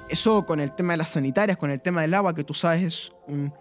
Eso 0.08 0.44
con 0.44 0.58
el 0.58 0.72
tema 0.72 0.94
de 0.94 0.96
las 0.96 1.10
sanitarias, 1.10 1.56
con 1.56 1.70
el 1.70 1.80
tema 1.80 2.00
del 2.00 2.14
agua, 2.14 2.34
que 2.34 2.42
tú 2.42 2.54
sabes 2.54 2.82
es 2.82 3.12
un 3.28 3.52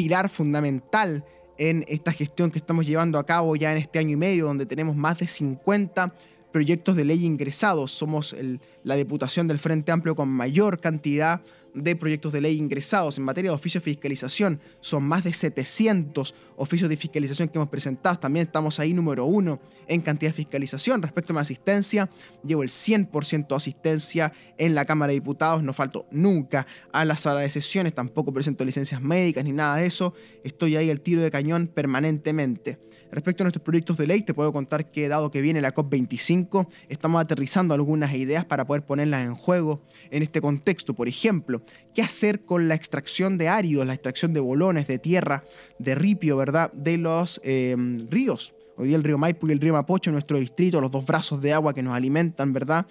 pilar 0.00 0.30
fundamental 0.30 1.26
en 1.58 1.84
esta 1.86 2.10
gestión 2.10 2.50
que 2.50 2.58
estamos 2.58 2.86
llevando 2.86 3.18
a 3.18 3.26
cabo 3.26 3.54
ya 3.54 3.70
en 3.70 3.76
este 3.76 3.98
año 3.98 4.12
y 4.12 4.16
medio, 4.16 4.46
donde 4.46 4.64
tenemos 4.64 4.96
más 4.96 5.18
de 5.18 5.26
50 5.26 6.14
proyectos 6.54 6.96
de 6.96 7.04
ley 7.04 7.26
ingresados. 7.26 7.92
Somos 7.92 8.32
el, 8.32 8.62
la 8.82 8.94
Diputación 8.96 9.46
del 9.46 9.58
Frente 9.58 9.92
Amplio 9.92 10.16
con 10.16 10.30
mayor 10.30 10.80
cantidad 10.80 11.42
de 11.74 11.96
proyectos 11.96 12.32
de 12.32 12.40
ley 12.40 12.56
ingresados 12.56 13.18
en 13.18 13.24
materia 13.24 13.50
de 13.50 13.54
oficio 13.54 13.80
de 13.80 13.84
fiscalización. 13.84 14.60
Son 14.80 15.04
más 15.04 15.24
de 15.24 15.32
700 15.32 16.34
oficios 16.56 16.88
de 16.88 16.96
fiscalización 16.96 17.48
que 17.48 17.58
hemos 17.58 17.68
presentado. 17.68 18.18
También 18.18 18.46
estamos 18.46 18.80
ahí 18.80 18.92
número 18.92 19.24
uno 19.24 19.60
en 19.86 20.00
cantidad 20.00 20.30
de 20.30 20.36
fiscalización. 20.36 21.02
Respecto 21.02 21.32
a 21.32 21.34
mi 21.34 21.40
asistencia, 21.40 22.10
llevo 22.44 22.62
el 22.62 22.68
100% 22.68 23.48
de 23.48 23.54
asistencia 23.54 24.32
en 24.58 24.74
la 24.74 24.84
Cámara 24.84 25.08
de 25.10 25.14
Diputados. 25.14 25.62
No 25.62 25.72
falto 25.72 26.06
nunca 26.10 26.66
a 26.92 27.04
la 27.04 27.16
sala 27.16 27.40
de 27.40 27.50
sesiones. 27.50 27.94
Tampoco 27.94 28.32
presento 28.32 28.64
licencias 28.64 29.00
médicas 29.00 29.44
ni 29.44 29.52
nada 29.52 29.76
de 29.76 29.86
eso. 29.86 30.14
Estoy 30.44 30.76
ahí 30.76 30.90
al 30.90 31.00
tiro 31.00 31.22
de 31.22 31.30
cañón 31.30 31.66
permanentemente. 31.66 32.78
Respecto 33.12 33.42
a 33.42 33.44
nuestros 33.46 33.64
proyectos 33.64 33.96
de 33.96 34.06
ley, 34.06 34.22
te 34.22 34.34
puedo 34.34 34.52
contar 34.52 34.90
que 34.92 35.08
dado 35.08 35.32
que 35.32 35.40
viene 35.40 35.60
la 35.60 35.74
COP25, 35.74 36.68
estamos 36.88 37.20
aterrizando 37.20 37.74
algunas 37.74 38.14
ideas 38.14 38.44
para 38.44 38.66
poder 38.66 38.86
ponerlas 38.86 39.24
en 39.24 39.34
juego 39.34 39.82
en 40.12 40.22
este 40.22 40.40
contexto. 40.40 40.94
Por 40.94 41.08
ejemplo, 41.08 41.59
qué 41.94 42.02
hacer 42.02 42.44
con 42.44 42.68
la 42.68 42.74
extracción 42.74 43.38
de 43.38 43.48
áridos, 43.48 43.86
la 43.86 43.94
extracción 43.94 44.32
de 44.32 44.40
bolones, 44.40 44.86
de 44.86 44.98
tierra, 44.98 45.44
de 45.78 45.94
ripio, 45.94 46.36
¿verdad?, 46.36 46.72
de 46.72 46.96
los 46.96 47.40
eh, 47.44 47.76
ríos. 48.10 48.54
Hoy 48.76 48.88
día 48.88 48.96
el 48.96 49.04
río 49.04 49.18
Maipo 49.18 49.46
y 49.46 49.52
el 49.52 49.60
río 49.60 49.74
Mapocho 49.74 50.10
nuestro 50.10 50.38
distrito, 50.38 50.80
los 50.80 50.90
dos 50.90 51.04
brazos 51.04 51.42
de 51.42 51.52
agua 51.52 51.74
que 51.74 51.82
nos 51.82 51.94
alimentan, 51.94 52.54
¿verdad? 52.54 52.86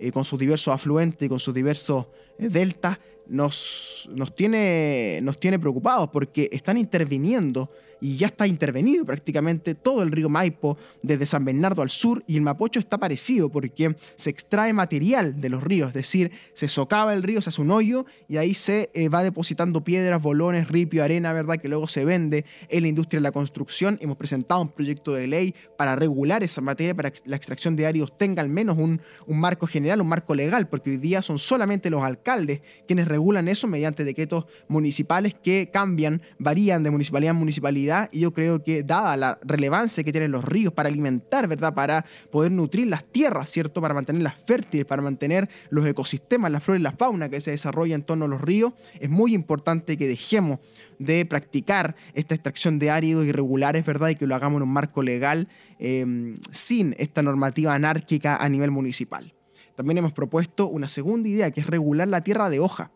Eh, 0.00 0.10
con 0.10 0.24
sus 0.24 0.38
diversos 0.38 0.72
afluentes 0.72 1.26
y 1.26 1.28
con 1.28 1.38
sus 1.38 1.52
diversos 1.52 2.06
eh, 2.38 2.48
deltas, 2.48 2.98
nos, 3.26 4.08
nos, 4.12 4.34
tiene, 4.34 5.20
nos 5.22 5.38
tiene 5.38 5.58
preocupados 5.58 6.10
porque 6.12 6.48
están 6.52 6.76
interviniendo 6.76 7.70
y 8.04 8.16
ya 8.18 8.26
está 8.26 8.46
intervenido 8.46 9.06
prácticamente 9.06 9.74
todo 9.74 10.02
el 10.02 10.12
río 10.12 10.28
Maipo 10.28 10.76
desde 11.02 11.24
San 11.24 11.46
Bernardo 11.46 11.80
al 11.80 11.88
sur 11.88 12.22
y 12.26 12.36
el 12.36 12.42
Mapocho 12.42 12.78
está 12.78 12.98
parecido 12.98 13.48
porque 13.48 13.96
se 14.16 14.28
extrae 14.28 14.74
material 14.74 15.40
de 15.40 15.48
los 15.48 15.62
ríos, 15.62 15.88
es 15.88 15.94
decir, 15.94 16.30
se 16.52 16.68
socava 16.68 17.14
el 17.14 17.22
río, 17.22 17.40
se 17.40 17.48
hace 17.48 17.62
un 17.62 17.70
hoyo 17.70 18.04
y 18.28 18.36
ahí 18.36 18.52
se 18.52 18.90
eh, 18.92 19.08
va 19.08 19.22
depositando 19.22 19.84
piedras, 19.84 20.20
bolones, 20.20 20.68
ripio, 20.68 21.02
arena, 21.02 21.32
¿verdad? 21.32 21.56
Que 21.56 21.68
luego 21.70 21.88
se 21.88 22.04
vende 22.04 22.44
en 22.68 22.82
la 22.82 22.88
industria 22.88 23.20
de 23.20 23.22
la 23.22 23.32
construcción. 23.32 23.98
Hemos 24.02 24.18
presentado 24.18 24.60
un 24.60 24.68
proyecto 24.68 25.14
de 25.14 25.26
ley 25.26 25.54
para 25.78 25.96
regular 25.96 26.42
esa 26.42 26.60
materia, 26.60 26.94
para 26.94 27.10
que 27.10 27.20
la 27.24 27.36
extracción 27.36 27.74
de 27.74 27.86
áridos 27.86 28.18
tenga 28.18 28.42
al 28.42 28.50
menos 28.50 28.76
un, 28.76 29.00
un 29.26 29.40
marco 29.40 29.66
general, 29.66 30.02
un 30.02 30.08
marco 30.08 30.34
legal, 30.34 30.68
porque 30.68 30.90
hoy 30.90 30.98
día 30.98 31.22
son 31.22 31.38
solamente 31.38 31.88
los 31.88 32.02
alcaldes 32.02 32.60
quienes 32.86 33.08
regulan 33.14 33.46
eso 33.46 33.68
mediante 33.68 34.02
decretos 34.02 34.46
municipales 34.66 35.36
que 35.40 35.70
cambian, 35.72 36.20
varían 36.40 36.82
de 36.82 36.90
municipalidad 36.90 37.30
en 37.30 37.38
municipalidad 37.38 38.08
y 38.10 38.20
yo 38.20 38.32
creo 38.32 38.64
que 38.64 38.82
dada 38.82 39.16
la 39.16 39.38
relevancia 39.42 40.02
que 40.02 40.10
tienen 40.10 40.32
los 40.32 40.44
ríos 40.44 40.72
para 40.72 40.88
alimentar, 40.88 41.46
¿verdad? 41.46 41.74
Para 41.74 42.04
poder 42.32 42.50
nutrir 42.50 42.88
las 42.88 43.04
tierras, 43.04 43.50
¿cierto? 43.50 43.80
Para 43.80 43.94
mantenerlas 43.94 44.34
fértiles, 44.44 44.84
para 44.84 45.00
mantener 45.00 45.48
los 45.70 45.86
ecosistemas, 45.86 46.50
la 46.50 46.58
flora 46.58 46.80
y 46.80 46.82
la 46.82 46.90
fauna 46.90 47.28
que 47.28 47.40
se 47.40 47.52
desarrolla 47.52 47.94
en 47.94 48.02
torno 48.02 48.24
a 48.24 48.28
los 48.28 48.40
ríos, 48.40 48.72
es 48.98 49.08
muy 49.08 49.32
importante 49.32 49.96
que 49.96 50.08
dejemos 50.08 50.58
de 50.98 51.24
practicar 51.26 51.94
esta 52.14 52.34
extracción 52.34 52.80
de 52.80 52.90
áridos 52.90 53.26
irregulares, 53.26 53.86
¿verdad? 53.86 54.08
Y 54.08 54.16
que 54.16 54.26
lo 54.26 54.34
hagamos 54.34 54.56
en 54.56 54.64
un 54.64 54.72
marco 54.72 55.04
legal 55.04 55.46
eh, 55.78 56.34
sin 56.50 56.96
esta 56.98 57.22
normativa 57.22 57.74
anárquica 57.74 58.36
a 58.36 58.48
nivel 58.48 58.72
municipal. 58.72 59.34
También 59.76 59.98
hemos 59.98 60.12
propuesto 60.12 60.68
una 60.68 60.88
segunda 60.88 61.28
idea, 61.28 61.50
que 61.50 61.60
es 61.60 61.66
regular 61.66 62.08
la 62.08 62.22
tierra 62.22 62.50
de 62.50 62.60
hoja 62.60 62.90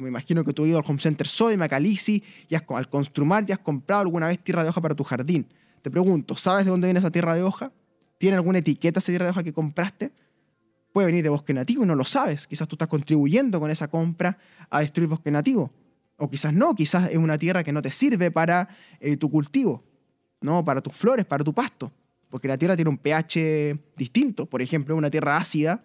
me 0.00 0.08
imagino 0.08 0.44
que 0.44 0.52
tú 0.52 0.62
has 0.62 0.68
ido 0.68 0.78
al 0.78 0.84
Home 0.86 0.98
Center 0.98 1.26
Soy, 1.26 1.56
Macalisi, 1.56 2.22
y 2.48 2.54
has, 2.54 2.64
al 2.68 2.88
Construmar 2.88 3.46
ya 3.46 3.54
has 3.54 3.60
comprado 3.60 4.02
alguna 4.02 4.28
vez 4.28 4.38
tierra 4.38 4.62
de 4.62 4.70
hoja 4.70 4.80
para 4.80 4.94
tu 4.94 5.04
jardín. 5.04 5.46
Te 5.82 5.90
pregunto, 5.90 6.36
¿sabes 6.36 6.64
de 6.64 6.70
dónde 6.70 6.86
viene 6.86 7.00
esa 7.00 7.10
tierra 7.10 7.34
de 7.34 7.42
hoja? 7.42 7.72
¿Tiene 8.18 8.36
alguna 8.36 8.58
etiqueta 8.58 8.98
esa 8.98 9.12
tierra 9.12 9.26
de 9.26 9.30
hoja 9.30 9.42
que 9.42 9.52
compraste? 9.52 10.12
Puede 10.92 11.06
venir 11.06 11.22
de 11.22 11.30
bosque 11.30 11.54
nativo 11.54 11.84
y 11.84 11.86
no 11.86 11.94
lo 11.94 12.04
sabes. 12.04 12.46
Quizás 12.46 12.68
tú 12.68 12.74
estás 12.74 12.88
contribuyendo 12.88 13.60
con 13.60 13.70
esa 13.70 13.88
compra 13.88 14.36
a 14.68 14.80
destruir 14.80 15.08
bosque 15.08 15.30
nativo. 15.30 15.72
O 16.16 16.28
quizás 16.28 16.52
no, 16.52 16.74
quizás 16.74 17.08
es 17.10 17.16
una 17.16 17.38
tierra 17.38 17.64
que 17.64 17.72
no 17.72 17.80
te 17.80 17.90
sirve 17.90 18.30
para 18.30 18.68
eh, 18.98 19.16
tu 19.16 19.30
cultivo, 19.30 19.82
no 20.42 20.64
para 20.64 20.82
tus 20.82 20.94
flores, 20.94 21.24
para 21.24 21.42
tu 21.44 21.54
pasto. 21.54 21.92
Porque 22.28 22.46
la 22.46 22.58
tierra 22.58 22.76
tiene 22.76 22.90
un 22.90 22.98
pH 22.98 23.78
distinto. 23.96 24.46
Por 24.46 24.60
ejemplo, 24.60 24.94
una 24.96 25.10
tierra 25.10 25.36
ácida 25.36 25.82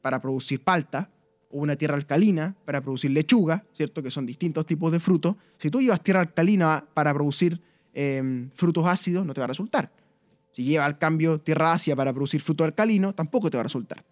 para 0.00 0.20
producir 0.20 0.62
palta, 0.62 1.10
o 1.54 1.58
una 1.58 1.76
tierra 1.76 1.94
alcalina 1.94 2.56
para 2.64 2.80
producir 2.80 3.12
lechuga, 3.12 3.64
¿cierto? 3.76 4.02
Que 4.02 4.10
son 4.10 4.26
distintos 4.26 4.66
tipos 4.66 4.90
de 4.90 4.98
frutos. 4.98 5.36
Si 5.58 5.70
tú 5.70 5.80
llevas 5.80 6.02
tierra 6.02 6.20
alcalina 6.20 6.84
para 6.94 7.14
producir 7.14 7.60
em, 7.94 8.50
frutos 8.50 8.84
ácidos, 8.86 9.24
no 9.24 9.32
te 9.32 9.40
va 9.40 9.44
a 9.44 9.48
resultar. 9.48 9.92
Si 10.52 10.64
llevas 10.64 10.86
al 10.86 10.98
cambio 10.98 11.40
tierra 11.40 11.72
ácida 11.72 11.94
para 11.94 12.12
producir 12.12 12.40
fruto 12.40 12.64
alcalino, 12.64 13.14
tampoco 13.14 13.50
te 13.50 13.56
va 13.56 13.60
a 13.60 13.64
resultar. 13.64 14.04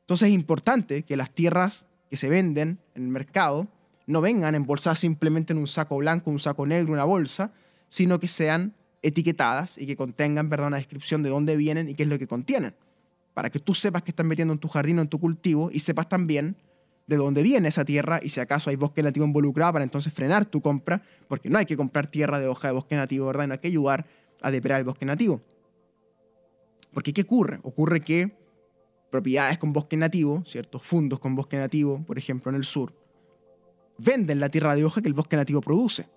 Entonces 0.00 0.28
es 0.28 0.34
importante 0.34 1.02
que 1.02 1.16
las 1.16 1.30
tierras 1.30 1.86
que 2.10 2.18
se 2.18 2.28
venden 2.28 2.78
en 2.94 3.04
el 3.04 3.08
mercado 3.08 3.66
no 4.06 4.20
vengan 4.20 4.54
embolsadas 4.54 4.98
simplemente 4.98 5.54
en 5.54 5.58
un 5.58 5.66
saco 5.66 5.96
blanco, 5.96 6.30
un 6.30 6.38
saco 6.38 6.66
negro, 6.66 6.92
una 6.92 7.04
bolsa, 7.04 7.52
sino 7.88 8.20
que 8.20 8.28
sean 8.28 8.74
etiquetadas 9.02 9.78
y 9.78 9.86
que 9.86 9.96
contengan 9.96 10.50
¿verdad? 10.50 10.68
una 10.68 10.76
descripción 10.76 11.22
de 11.22 11.30
dónde 11.30 11.56
vienen 11.56 11.88
y 11.88 11.94
qué 11.94 12.02
es 12.02 12.08
lo 12.08 12.18
que 12.18 12.26
contienen. 12.26 12.74
Para 13.32 13.48
que 13.50 13.60
tú 13.60 13.74
sepas 13.74 14.02
que 14.02 14.10
están 14.10 14.26
metiendo 14.26 14.52
en 14.52 14.58
tu 14.58 14.68
jardín 14.68 14.98
o 14.98 15.02
en 15.02 15.08
tu 15.08 15.18
cultivo 15.18 15.70
y 15.72 15.80
sepas 15.80 16.08
también 16.08 16.56
de 17.06 17.16
dónde 17.16 17.42
viene 17.42 17.68
esa 17.68 17.84
tierra 17.84 18.18
y 18.22 18.30
si 18.30 18.40
acaso 18.40 18.70
hay 18.70 18.76
bosque 18.76 19.02
nativo 19.02 19.26
involucrado 19.26 19.74
para 19.74 19.84
entonces 19.84 20.12
frenar 20.12 20.44
tu 20.44 20.60
compra, 20.60 21.02
porque 21.28 21.48
no 21.48 21.58
hay 21.58 21.66
que 21.66 21.76
comprar 21.76 22.08
tierra 22.08 22.38
de 22.38 22.48
hoja 22.48 22.68
de 22.68 22.74
bosque 22.74 22.96
nativo, 22.96 23.26
¿verdad? 23.26 23.46
No 23.46 23.52
hay 23.54 23.58
que 23.58 23.68
ayudar 23.68 24.06
a 24.42 24.50
depredar 24.50 24.80
el 24.80 24.84
bosque 24.84 25.06
nativo. 25.06 25.40
Porque 26.92 27.12
¿qué 27.12 27.22
ocurre? 27.22 27.60
Ocurre 27.62 28.00
que 28.00 28.36
propiedades 29.10 29.58
con 29.58 29.72
bosque 29.72 29.96
nativo, 29.96 30.42
ciertos 30.46 30.82
fundos 30.82 31.20
con 31.20 31.36
bosque 31.36 31.56
nativo, 31.56 32.04
por 32.04 32.18
ejemplo 32.18 32.50
en 32.50 32.56
el 32.56 32.64
sur, 32.64 32.92
venden 33.98 34.40
la 34.40 34.48
tierra 34.48 34.74
de 34.74 34.84
hoja 34.84 35.00
que 35.00 35.08
el 35.08 35.14
bosque 35.14 35.36
nativo 35.36 35.60
produce. 35.60 36.08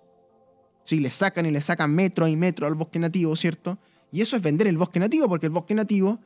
Sí, 0.84 1.00
le 1.00 1.12
sacan 1.12 1.46
y 1.46 1.52
le 1.52 1.62
sacan 1.62 1.94
metro 1.94 2.28
y 2.28 2.36
metro 2.36 2.66
al 2.66 2.74
bosque 2.74 2.98
nativo, 2.98 3.36
¿cierto? 3.36 3.78
Y 4.12 4.22
eso 4.22 4.36
es 4.36 4.42
vender 4.42 4.68
el 4.68 4.78
bosque 4.78 5.00
nativo, 5.00 5.30
porque 5.30 5.46
el 5.46 5.52
bosque 5.52 5.76
nativo 5.76 6.20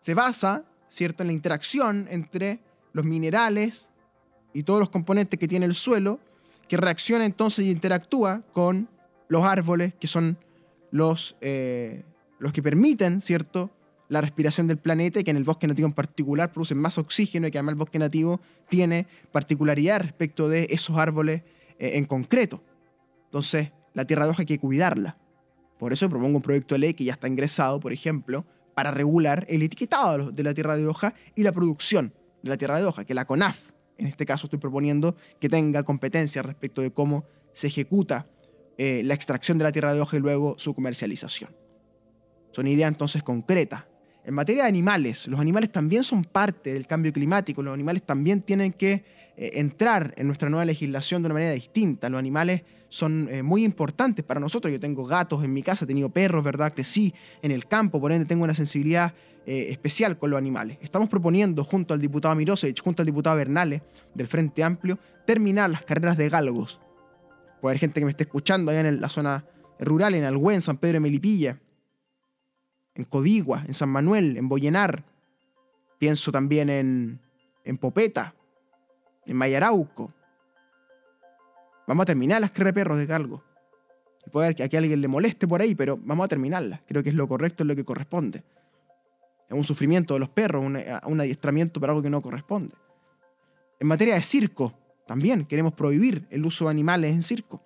se 0.00 0.14
basa, 0.14 0.64
¿cierto?, 0.88 1.22
en 1.22 1.26
la 1.26 1.34
interacción 1.34 2.08
entre 2.10 2.60
los 2.92 3.04
minerales 3.04 3.90
y 4.52 4.62
todos 4.62 4.80
los 4.80 4.90
componentes 4.90 5.38
que 5.38 5.48
tiene 5.48 5.66
el 5.66 5.74
suelo, 5.74 6.20
que 6.68 6.76
reacciona 6.76 7.24
entonces 7.24 7.64
y 7.64 7.70
interactúa 7.70 8.42
con 8.52 8.88
los 9.28 9.44
árboles, 9.44 9.94
que 9.98 10.06
son 10.06 10.38
los, 10.90 11.36
eh, 11.40 12.04
los 12.38 12.52
que 12.52 12.62
permiten, 12.62 13.20
¿cierto?, 13.20 13.70
la 14.08 14.22
respiración 14.22 14.66
del 14.66 14.78
planeta 14.78 15.20
y 15.20 15.24
que 15.24 15.30
en 15.30 15.36
el 15.36 15.44
bosque 15.44 15.66
nativo 15.66 15.86
en 15.86 15.92
particular 15.92 16.52
producen 16.52 16.78
más 16.78 16.96
oxígeno 16.96 17.46
y 17.46 17.50
que 17.50 17.58
además 17.58 17.72
el 17.72 17.78
bosque 17.78 17.98
nativo 17.98 18.40
tiene 18.68 19.06
particularidad 19.32 20.00
respecto 20.00 20.48
de 20.48 20.66
esos 20.70 20.96
árboles 20.96 21.42
eh, 21.78 21.92
en 21.94 22.06
concreto. 22.06 22.62
Entonces, 23.24 23.70
la 23.92 24.06
tierra 24.06 24.24
de 24.24 24.30
hoja 24.30 24.42
hay 24.42 24.46
que 24.46 24.58
cuidarla. 24.58 25.18
Por 25.78 25.92
eso 25.92 26.08
propongo 26.08 26.36
un 26.36 26.42
proyecto 26.42 26.74
de 26.74 26.78
ley 26.80 26.94
que 26.94 27.04
ya 27.04 27.12
está 27.12 27.28
ingresado, 27.28 27.80
por 27.80 27.92
ejemplo, 27.92 28.46
para 28.74 28.90
regular 28.90 29.44
el 29.48 29.62
etiquetado 29.62 30.32
de 30.32 30.42
la 30.42 30.54
tierra 30.54 30.76
de 30.76 30.86
hoja 30.86 31.14
y 31.34 31.42
la 31.42 31.52
producción 31.52 32.14
de 32.42 32.50
la 32.50 32.56
tierra 32.56 32.78
de 32.78 32.84
hoja, 32.84 33.04
que 33.04 33.14
la 33.14 33.26
CONAF, 33.26 33.70
en 33.98 34.06
este 34.06 34.24
caso 34.24 34.46
estoy 34.46 34.58
proponiendo 34.58 35.16
que 35.40 35.48
tenga 35.48 35.82
competencia 35.82 36.42
respecto 36.42 36.80
de 36.80 36.92
cómo 36.92 37.26
se 37.52 37.66
ejecuta 37.66 38.28
eh, 38.78 39.02
la 39.04 39.14
extracción 39.14 39.58
de 39.58 39.64
la 39.64 39.72
tierra 39.72 39.92
de 39.92 40.00
hoja 40.00 40.16
y 40.16 40.20
luego 40.20 40.54
su 40.56 40.74
comercialización. 40.74 41.54
Son 42.52 42.66
ideas 42.66 42.88
entonces 42.88 43.22
concretas. 43.22 43.84
En 44.28 44.34
materia 44.34 44.64
de 44.64 44.68
animales, 44.68 45.26
los 45.26 45.40
animales 45.40 45.72
también 45.72 46.04
son 46.04 46.22
parte 46.22 46.74
del 46.74 46.86
cambio 46.86 47.14
climático, 47.14 47.62
los 47.62 47.72
animales 47.72 48.02
también 48.02 48.42
tienen 48.42 48.72
que 48.72 49.02
eh, 49.38 49.52
entrar 49.54 50.12
en 50.18 50.26
nuestra 50.26 50.50
nueva 50.50 50.66
legislación 50.66 51.22
de 51.22 51.28
una 51.28 51.32
manera 51.32 51.54
distinta. 51.54 52.10
Los 52.10 52.18
animales 52.18 52.60
son 52.90 53.26
eh, 53.30 53.42
muy 53.42 53.64
importantes 53.64 54.26
para 54.26 54.38
nosotros. 54.38 54.70
Yo 54.70 54.78
tengo 54.78 55.06
gatos 55.06 55.42
en 55.44 55.54
mi 55.54 55.62
casa, 55.62 55.86
he 55.86 55.88
tenido 55.88 56.10
perros, 56.10 56.44
¿verdad? 56.44 56.74
Crecí 56.74 57.14
en 57.40 57.52
el 57.52 57.66
campo, 57.66 58.02
por 58.02 58.12
ende 58.12 58.26
tengo 58.26 58.44
una 58.44 58.54
sensibilidad 58.54 59.14
eh, 59.46 59.68
especial 59.70 60.18
con 60.18 60.28
los 60.28 60.36
animales. 60.36 60.76
Estamos 60.82 61.08
proponiendo, 61.08 61.64
junto 61.64 61.94
al 61.94 62.00
diputado 62.02 62.34
Mirosevich, 62.34 62.82
junto 62.82 63.00
al 63.00 63.06
diputado 63.06 63.34
Bernales 63.34 63.80
del 64.14 64.28
Frente 64.28 64.62
Amplio, 64.62 64.98
terminar 65.26 65.70
las 65.70 65.86
carreras 65.86 66.18
de 66.18 66.28
galgos. 66.28 66.82
Puede 67.62 67.72
haber 67.72 67.80
gente 67.80 68.00
que 68.02 68.04
me 68.04 68.10
esté 68.10 68.24
escuchando 68.24 68.72
allá 68.72 68.86
en 68.86 69.00
la 69.00 69.08
zona 69.08 69.46
rural, 69.80 70.14
en 70.14 70.24
Algüen, 70.24 70.60
San 70.60 70.76
Pedro 70.76 70.96
de 70.96 71.00
Melipilla, 71.00 71.56
en 72.98 73.04
Codigua, 73.04 73.64
en 73.66 73.72
San 73.72 73.88
Manuel, 73.88 74.36
en 74.36 74.48
Boyenar. 74.48 75.04
Pienso 75.98 76.30
también 76.30 76.68
en, 76.68 77.18
en 77.64 77.78
Popeta, 77.78 78.34
en 79.24 79.36
Mayarauco. 79.36 80.12
Vamos 81.86 82.02
a 82.02 82.06
terminar 82.06 82.42
las 82.42 82.50
carreras 82.50 82.98
de 82.98 83.06
galgos. 83.06 83.40
Puede 84.30 84.54
que 84.54 84.62
a 84.62 84.78
alguien 84.78 85.00
le 85.00 85.08
moleste 85.08 85.48
por 85.48 85.62
ahí, 85.62 85.74
pero 85.74 85.96
vamos 85.96 86.26
a 86.26 86.28
terminarlas. 86.28 86.82
Creo 86.86 87.02
que 87.02 87.08
es 87.08 87.14
lo 87.14 87.26
correcto, 87.26 87.62
es 87.62 87.68
lo 87.68 87.74
que 87.74 87.84
corresponde 87.86 88.44
es 89.48 89.56
un 89.56 89.64
sufrimiento 89.64 90.14
de 90.14 90.20
los 90.20 90.28
perros, 90.28 90.64
un, 90.64 90.78
un 91.06 91.20
adiestramiento 91.20 91.80
para 91.80 91.92
algo 91.92 92.02
que 92.02 92.10
no 92.10 92.20
corresponde. 92.20 92.74
En 93.80 93.86
materia 93.86 94.14
de 94.14 94.22
circo, 94.22 94.74
también 95.06 95.46
queremos 95.46 95.72
prohibir 95.72 96.26
el 96.30 96.44
uso 96.44 96.66
de 96.66 96.70
animales 96.70 97.12
en 97.12 97.22
circo. 97.22 97.62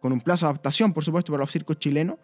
Con 0.00 0.12
un 0.12 0.20
plazo 0.20 0.46
de 0.46 0.50
adaptación, 0.50 0.92
por 0.92 1.04
supuesto, 1.04 1.32
para 1.32 1.42
los 1.42 1.50
circos 1.50 1.78
chilenos 1.78 2.16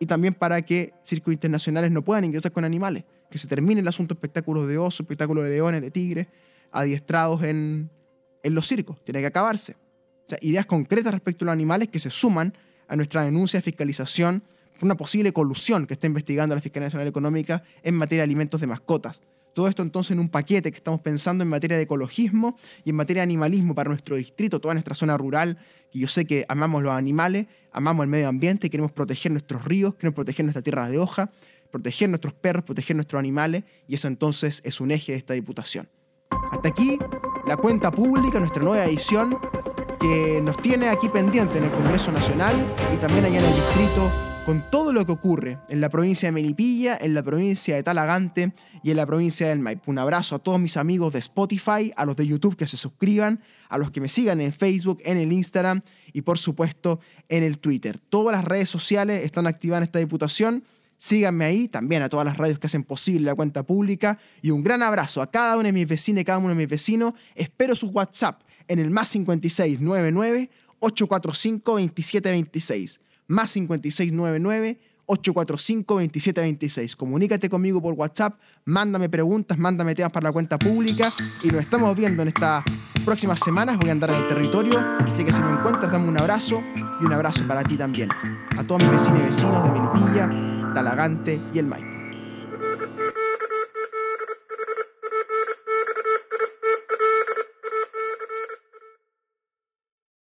y 0.00 0.06
también 0.06 0.34
para 0.34 0.62
que 0.62 0.92
circos 1.04 1.32
internacionales 1.32 1.92
no 1.92 2.02
puedan 2.02 2.24
ingresar 2.24 2.50
con 2.50 2.64
animales. 2.64 3.04
Que 3.30 3.38
se 3.38 3.46
termine 3.46 3.80
el 3.80 3.86
asunto 3.86 4.14
de 4.14 4.18
espectáculos 4.18 4.66
de 4.66 4.76
osos, 4.76 5.00
espectáculos 5.00 5.44
de 5.44 5.50
leones, 5.50 5.82
de 5.82 5.92
tigres, 5.92 6.26
adiestrados 6.72 7.44
en, 7.44 7.88
en 8.42 8.54
los 8.54 8.66
circos. 8.66 9.04
Tiene 9.04 9.20
que 9.20 9.26
acabarse. 9.26 9.76
ideas 10.40 10.66
concretas 10.66 11.12
respecto 11.12 11.44
a 11.44 11.46
los 11.46 11.52
animales 11.52 11.88
que 11.88 12.00
se 12.00 12.10
suman 12.10 12.54
a 12.88 12.96
nuestra 12.96 13.22
denuncia 13.22 13.58
de 13.58 13.62
fiscalización 13.62 14.42
una 14.82 14.96
posible 14.96 15.32
colusión 15.32 15.86
que 15.86 15.94
está 15.94 16.06
investigando 16.06 16.54
la 16.54 16.60
Fiscalía 16.60 16.86
Nacional 16.86 17.08
Económica 17.08 17.62
en 17.82 17.94
materia 17.94 18.22
de 18.22 18.24
alimentos 18.24 18.60
de 18.60 18.66
mascotas. 18.66 19.20
Todo 19.52 19.68
esto 19.68 19.82
entonces 19.82 20.12
en 20.12 20.20
un 20.20 20.28
paquete 20.28 20.70
que 20.70 20.76
estamos 20.76 21.00
pensando 21.00 21.42
en 21.42 21.48
materia 21.48 21.76
de 21.76 21.82
ecologismo 21.82 22.56
y 22.84 22.90
en 22.90 22.96
materia 22.96 23.20
de 23.20 23.24
animalismo 23.24 23.74
para 23.74 23.88
nuestro 23.88 24.16
distrito, 24.16 24.60
toda 24.60 24.74
nuestra 24.74 24.94
zona 24.94 25.16
rural, 25.16 25.58
que 25.90 25.98
yo 25.98 26.08
sé 26.08 26.24
que 26.24 26.44
amamos 26.48 26.82
los 26.82 26.92
animales, 26.92 27.46
amamos 27.72 28.04
el 28.04 28.10
medio 28.10 28.28
ambiente, 28.28 28.70
queremos 28.70 28.92
proteger 28.92 29.32
nuestros 29.32 29.64
ríos, 29.64 29.94
queremos 29.94 30.14
proteger 30.14 30.44
nuestra 30.44 30.62
tierra 30.62 30.88
de 30.88 30.98
hoja, 30.98 31.30
proteger 31.70 32.08
nuestros 32.08 32.34
perros, 32.34 32.64
proteger 32.64 32.96
nuestros 32.96 33.18
animales, 33.18 33.64
y 33.88 33.94
eso 33.94 34.08
entonces 34.08 34.60
es 34.64 34.80
un 34.80 34.90
eje 34.90 35.12
de 35.12 35.18
esta 35.18 35.34
diputación. 35.34 35.88
Hasta 36.52 36.68
aquí 36.68 36.98
la 37.46 37.56
cuenta 37.56 37.90
pública, 37.90 38.38
nuestra 38.38 38.62
nueva 38.62 38.84
edición, 38.84 39.38
que 40.00 40.40
nos 40.42 40.56
tiene 40.56 40.88
aquí 40.88 41.08
pendiente 41.08 41.58
en 41.58 41.64
el 41.64 41.70
Congreso 41.70 42.10
Nacional 42.10 42.54
y 42.94 42.96
también 42.96 43.24
allá 43.24 43.40
en 43.40 43.44
el 43.44 43.54
distrito 43.54 44.29
con 44.50 44.68
todo 44.68 44.92
lo 44.92 45.06
que 45.06 45.12
ocurre 45.12 45.60
en 45.68 45.80
la 45.80 45.90
provincia 45.90 46.26
de 46.26 46.32
Melipilla, 46.32 46.98
en 47.00 47.14
la 47.14 47.22
provincia 47.22 47.76
de 47.76 47.84
Talagante 47.84 48.52
y 48.82 48.90
en 48.90 48.96
la 48.96 49.06
provincia 49.06 49.46
del 49.46 49.60
Maipo. 49.60 49.92
Un 49.92 50.00
abrazo 50.00 50.34
a 50.34 50.38
todos 50.40 50.58
mis 50.58 50.76
amigos 50.76 51.12
de 51.12 51.20
Spotify, 51.20 51.92
a 51.94 52.04
los 52.04 52.16
de 52.16 52.26
YouTube 52.26 52.56
que 52.56 52.66
se 52.66 52.76
suscriban, 52.76 53.40
a 53.68 53.78
los 53.78 53.92
que 53.92 54.00
me 54.00 54.08
sigan 54.08 54.40
en 54.40 54.52
Facebook, 54.52 54.98
en 55.04 55.18
el 55.18 55.30
Instagram 55.30 55.82
y 56.12 56.22
por 56.22 56.36
supuesto 56.36 56.98
en 57.28 57.44
el 57.44 57.60
Twitter. 57.60 58.00
Todas 58.00 58.36
las 58.36 58.44
redes 58.44 58.68
sociales 58.68 59.24
están 59.24 59.46
activadas 59.46 59.82
en 59.82 59.84
esta 59.84 60.00
diputación. 60.00 60.64
Síganme 60.98 61.44
ahí, 61.44 61.68
también 61.68 62.02
a 62.02 62.08
todas 62.08 62.26
las 62.26 62.36
radios 62.36 62.58
que 62.58 62.66
hacen 62.66 62.82
posible 62.82 63.26
la 63.26 63.36
cuenta 63.36 63.62
pública. 63.62 64.18
Y 64.42 64.50
un 64.50 64.64
gran 64.64 64.82
abrazo 64.82 65.22
a 65.22 65.30
cada 65.30 65.54
uno 65.54 65.62
de 65.66 65.72
mis 65.72 65.86
vecinos 65.86 66.22
y 66.22 66.24
cada 66.24 66.38
uno 66.38 66.48
de 66.48 66.56
mis 66.56 66.68
vecinos. 66.68 67.14
Espero 67.36 67.76
su 67.76 67.86
WhatsApp 67.90 68.42
en 68.66 68.80
el 68.80 68.90
más 68.90 69.10
5699 69.10 70.50
845 70.80 71.70
2726 71.70 73.09
más 73.30 73.52
5699 73.52 74.78
845 75.06 75.94
2726. 75.94 76.96
Comunícate 76.96 77.48
conmigo 77.48 77.80
por 77.80 77.94
WhatsApp, 77.94 78.38
mándame 78.64 79.08
preguntas, 79.08 79.58
mándame 79.58 79.94
temas 79.94 80.12
para 80.12 80.28
la 80.28 80.32
cuenta 80.32 80.58
pública 80.58 81.14
y 81.42 81.50
nos 81.50 81.62
estamos 81.62 81.96
viendo 81.96 82.22
en 82.22 82.28
estas 82.28 82.62
próximas 83.04 83.40
semanas. 83.40 83.76
Voy 83.78 83.88
a 83.88 83.92
andar 83.92 84.10
en 84.10 84.16
el 84.16 84.28
territorio, 84.28 84.78
así 85.00 85.24
que 85.24 85.32
si 85.32 85.42
me 85.42 85.50
encuentras, 85.50 85.90
dame 85.90 86.08
un 86.08 86.18
abrazo 86.18 86.62
y 87.00 87.04
un 87.04 87.12
abrazo 87.12 87.46
para 87.46 87.62
ti 87.64 87.76
también. 87.76 88.08
A 88.56 88.64
todos 88.64 88.82
mis 88.82 88.90
vecinos 88.90 89.20
y 89.20 89.26
vecinos 89.26 89.64
de 89.64 89.70
Melipilla, 89.70 90.72
Talagante 90.74 91.40
y 91.52 91.58
el 91.58 91.66
Maipo. 91.66 91.99